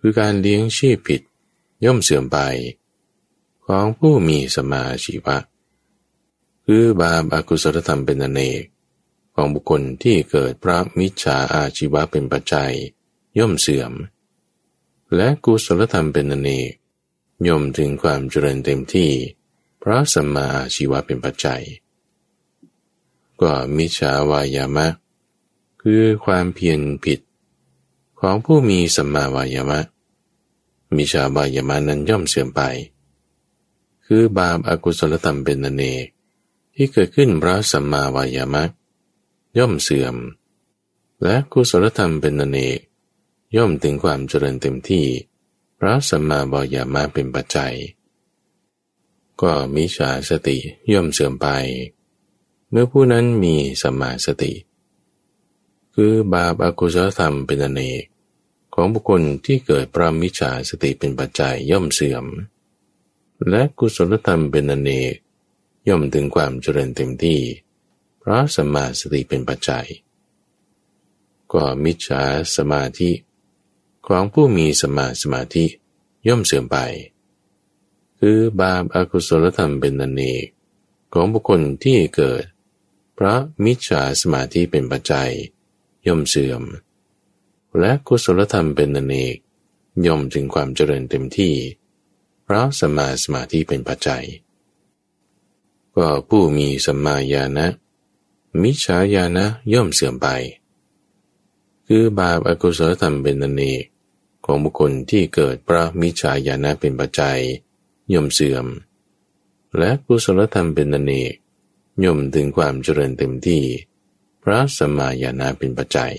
[0.00, 1.22] คือการเลี้ยงชีพผิด
[1.84, 2.38] ย่อมเสื่อมไป
[3.66, 5.36] ของผู้มีสมาชีวะ
[6.64, 8.62] คือบาปอากุศลธรรมเป็นอเนก
[9.34, 12.72] ของบุคคลที่เกิดพระมิจฉาอาชีวะเป็นปัจจัย
[13.38, 13.92] ย่อมเสื่อม
[15.16, 16.72] และกุศลธรรมเป็นอเนก
[17.48, 19.10] ย่อมถึงความเจริญเต็มที่
[19.40, 21.62] เพราะสัมมาอาชีวะเป็นปัจจัย
[23.40, 24.86] ก็มิจฉาวายามะ
[25.82, 27.20] คือความเพียรผิด
[28.20, 29.80] ของผู้มีสัมมาวายามะ
[30.96, 32.60] มิจฉาวายามะนั้นย่อมเสื่อมไป
[34.06, 36.06] คือบาปอากุศลธรรมเป็นอเนก
[36.74, 38.64] ที่เกิดขึ้นเพราะสัมมาวายามะ
[39.58, 40.16] ย่อมเสื่อม
[41.22, 42.78] และกุศลธรรมเป็นอเนก
[43.56, 45.06] ย่อมถึงความเจริญเต็มที่
[45.76, 47.74] เพราะสัมมาบอยามาเป็นปัจจัย
[49.40, 50.58] ก็มิจฉาสติ
[50.92, 51.46] ย่อมเสื่อมไป
[52.70, 54.52] เมื่อผู้นั้นมีสัมมาสติ
[55.94, 58.02] คือบาปอากุศลธรรมเป็นอเนก
[58.74, 62.24] ของบุคคลที่เกิดปรามิจฉาสติเป็นปัจจัยย่อมเสื่อม
[63.50, 65.14] และกุศลธรรมเป็นอเนก
[65.88, 67.40] ย่อมถึงความเจริญเต็มที่
[68.18, 69.86] เพราะสัมมาสติเป็นปัจจัย
[71.52, 72.22] ก็มิจฉา
[72.56, 73.10] สมาธิ
[74.06, 75.64] ของผู้มีสมาสมาธิ
[76.28, 76.76] ย่อมเสื่อมไป
[78.24, 80.46] คือบาปอากุศลธรรมเป็นนันเอก
[81.12, 82.44] ของบุคคลที่เกิด
[83.14, 85.30] เพราะมิจฉาสมาธิเป็นปัจจัย
[86.06, 86.62] ย่อมเสื่อม
[87.78, 89.36] และกุศลธรรมเป็นนันเอก
[90.06, 91.54] ย่อมถึงความเจริญเต็มที่
[92.44, 94.24] เพราะสมาสมาธิเป็นปัจจัย
[95.96, 97.66] ก็ผู้มีสัมมาญาณะ
[98.62, 100.28] มิจฉาญาณะย่อมเสื่อมไป
[101.86, 103.84] คือบาปอากุศลธรรมเป็นนันเอก
[104.44, 107.40] ของบุคคลที่เกิดพระมิจฉาญาณะเป็นปัจจัย
[108.14, 108.66] ย่อมเสื่อม
[109.78, 111.34] และกุศลธรรมเป็นนเนก
[112.04, 113.62] ย่อมถึงความเจริญเต็มที่
[114.42, 116.14] พระสมาญาณเป็นปัจจัย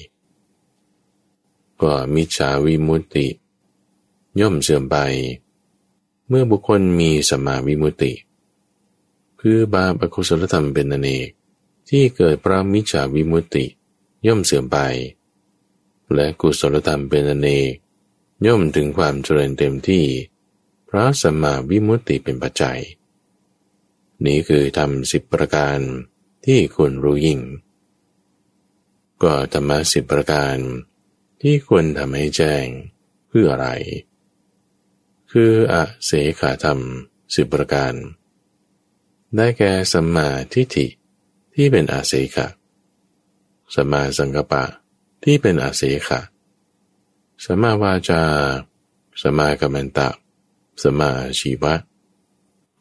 [1.81, 3.27] ก็มิจฉาวิมุตติ
[4.39, 4.97] ย่อมเสื่อมไป
[6.27, 8.13] เมื่อบุคคลมีสมาวิมุตติ
[9.39, 11.27] คือบาปอกุศลธรรมเป็นนเนก
[11.89, 13.65] ที่เกิดพระมิจฉาวิมุตติ
[14.27, 14.77] ย่อมเสื่อมไป
[16.13, 17.73] และกุศลธรรมเป็นนเนก
[18.45, 20.05] ย่อมถึงความเจริญเต็มที่
[20.95, 22.79] พระสัมมาวิมุตติเป็นปัจจัย
[24.25, 25.79] นี้คือทำสิบประการ
[26.45, 27.39] ที่ควรรู้ยิ่ง
[29.23, 30.57] ก็ธรรมะสิบประการ
[31.41, 32.65] ที่ควรทำให้แจ้ง
[33.29, 33.67] เพื่ออะไร
[35.31, 36.79] คืออะเสขาธรรม
[37.35, 37.93] สิบประการ
[39.35, 40.87] ได้แก่สัมมาทิฏฐิ
[41.55, 42.47] ที่เป็นอาเสขะ
[43.75, 44.63] สัมมาสังกปะ
[45.23, 46.19] ที่เป็นอาเสขะ
[47.45, 48.21] สัมมาวาจา
[49.21, 50.09] สัมากรรมตะ
[50.81, 51.73] สมาชีวะ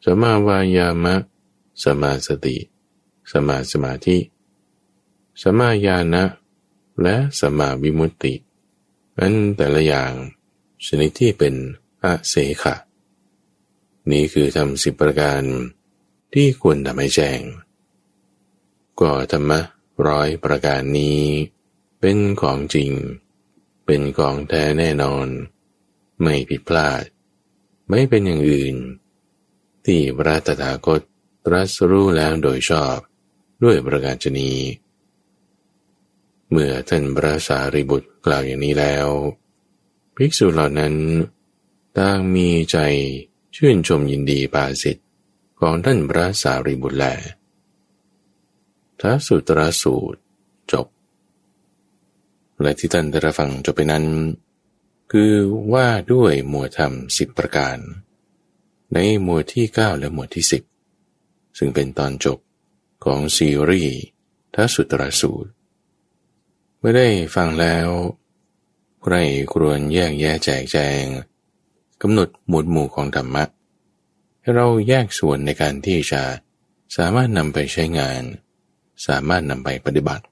[0.05, 1.15] สมาวายามะ
[1.83, 2.57] สมาสติ
[3.31, 4.17] สมาสมาธิ
[5.41, 6.23] สมาญาณะ
[7.01, 8.33] และสมาวิมุตติ
[9.19, 10.13] อันแต่ละอย่าง
[10.85, 11.53] ชนิดที่เป็น
[12.03, 12.75] อาเสขะ
[14.11, 15.41] นี้คือทำสิบประการ
[16.33, 17.41] ที่ควรทำให้แจ้ง
[18.99, 19.59] ก็ธรรมะ
[20.07, 21.21] ร้อยประการนี้
[21.99, 22.91] เป็นของจริง
[23.85, 25.27] เป็นของแท้แน่นอน
[26.21, 27.03] ไม่ผิดพลาด
[27.89, 28.75] ไม่เป็นอย่างอื่น
[29.85, 31.01] ที่พระตถาคต
[31.45, 32.97] ตรัสรู้แล้วโดยชอบ
[33.63, 34.51] ด้วยประการชนี
[36.51, 39.07] เมื่อท่านพระสารีบุตรกล่าวอย่างนี้แล้ว
[40.15, 40.93] ภิกษุเหล่านั้น
[41.97, 42.77] ต่างมีใจ
[43.55, 45.07] ชื่นชมยินดีปาสิทธิ์
[45.59, 47.05] ของท่านพระสารีบุตรแล
[48.99, 50.19] ท้าสุตรสูตร
[50.71, 50.87] จบ
[52.61, 54.05] และที่ท่านได้รับฟังจบไปนั้น
[55.17, 55.35] คือ
[55.73, 57.77] ว่าด้วยหมวดธรรมสิบประการ
[58.93, 60.45] ในหมวดที่ 9 และหมวดที่
[60.99, 62.39] 10 ซึ่งเป็นตอนจบ
[63.05, 63.99] ของซีรีส์
[64.53, 65.49] ทัสุตรสูตร
[66.77, 67.87] เมื่อได้ฟังแล้ว
[69.03, 69.15] ใคร
[69.53, 71.03] ครวรแยกแยะแจกแจง
[72.01, 73.43] กำหนดหมวดหมู่ของธรรมะ
[74.41, 76.21] ให้เราแยกส่วนในการที่จะ
[76.97, 78.21] สามารถนำไปใช้งาน
[79.07, 80.25] สามารถนำไปปฏิบัติ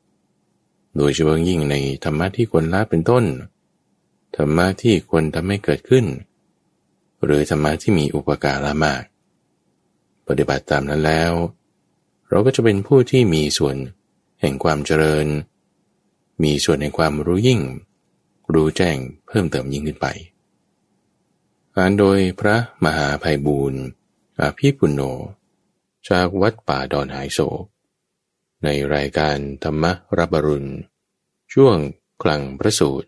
[0.97, 3.25] โดยเฉพาะยิ่งในธรรมะที่ควรละเป็นต้น
[4.35, 6.05] ธรรมะที่ควรทำให้เกิดขึ้น
[7.23, 9.03] หรือธรรมะที่มีอุปการะมาก
[10.27, 11.33] ปฏิบัติตามนั้นแล้ว
[12.29, 13.75] เราก็จะเป็นผู้ที่มีส่วน
[14.41, 15.27] แห่งความเจริญ
[16.43, 17.61] มีส่วนแห่งความรู้ยิ่ง
[18.53, 20.07] รู้แจ้งเพิ่มเติมยิ่งขึ้นไป
[21.75, 23.81] อ่านโดยพระมหาภัยบูรณ์
[24.39, 25.01] อาภีปุณโญ
[26.09, 27.63] จากวัดป่าดอนหายโศก
[28.63, 29.83] ในรายการธรรม
[30.17, 30.71] รับบรุณ
[31.53, 31.77] ช่วง
[32.23, 33.07] กลางพระสูตร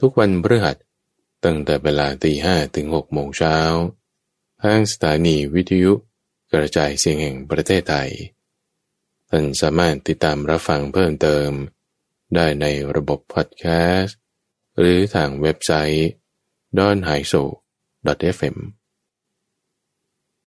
[0.00, 0.76] ทุกวันพฤหัส
[1.44, 3.56] ตั้งแต่เวลาตีห้ถึงหกโมงเช้า
[4.62, 5.92] ทางสถานีวิทยุ
[6.52, 8.10] กระจายเสียงแห่งประเทศไทย
[9.30, 11.50] ท่านสามารถติดตามรับฟังเพิ่มเติม
[12.34, 12.66] ได้ใน
[12.96, 13.64] ระบบพอดแค
[13.98, 14.18] สต์
[14.78, 16.08] หรือทางเว็บไซต์
[16.78, 17.42] d o n h a i s o
[18.36, 18.56] fm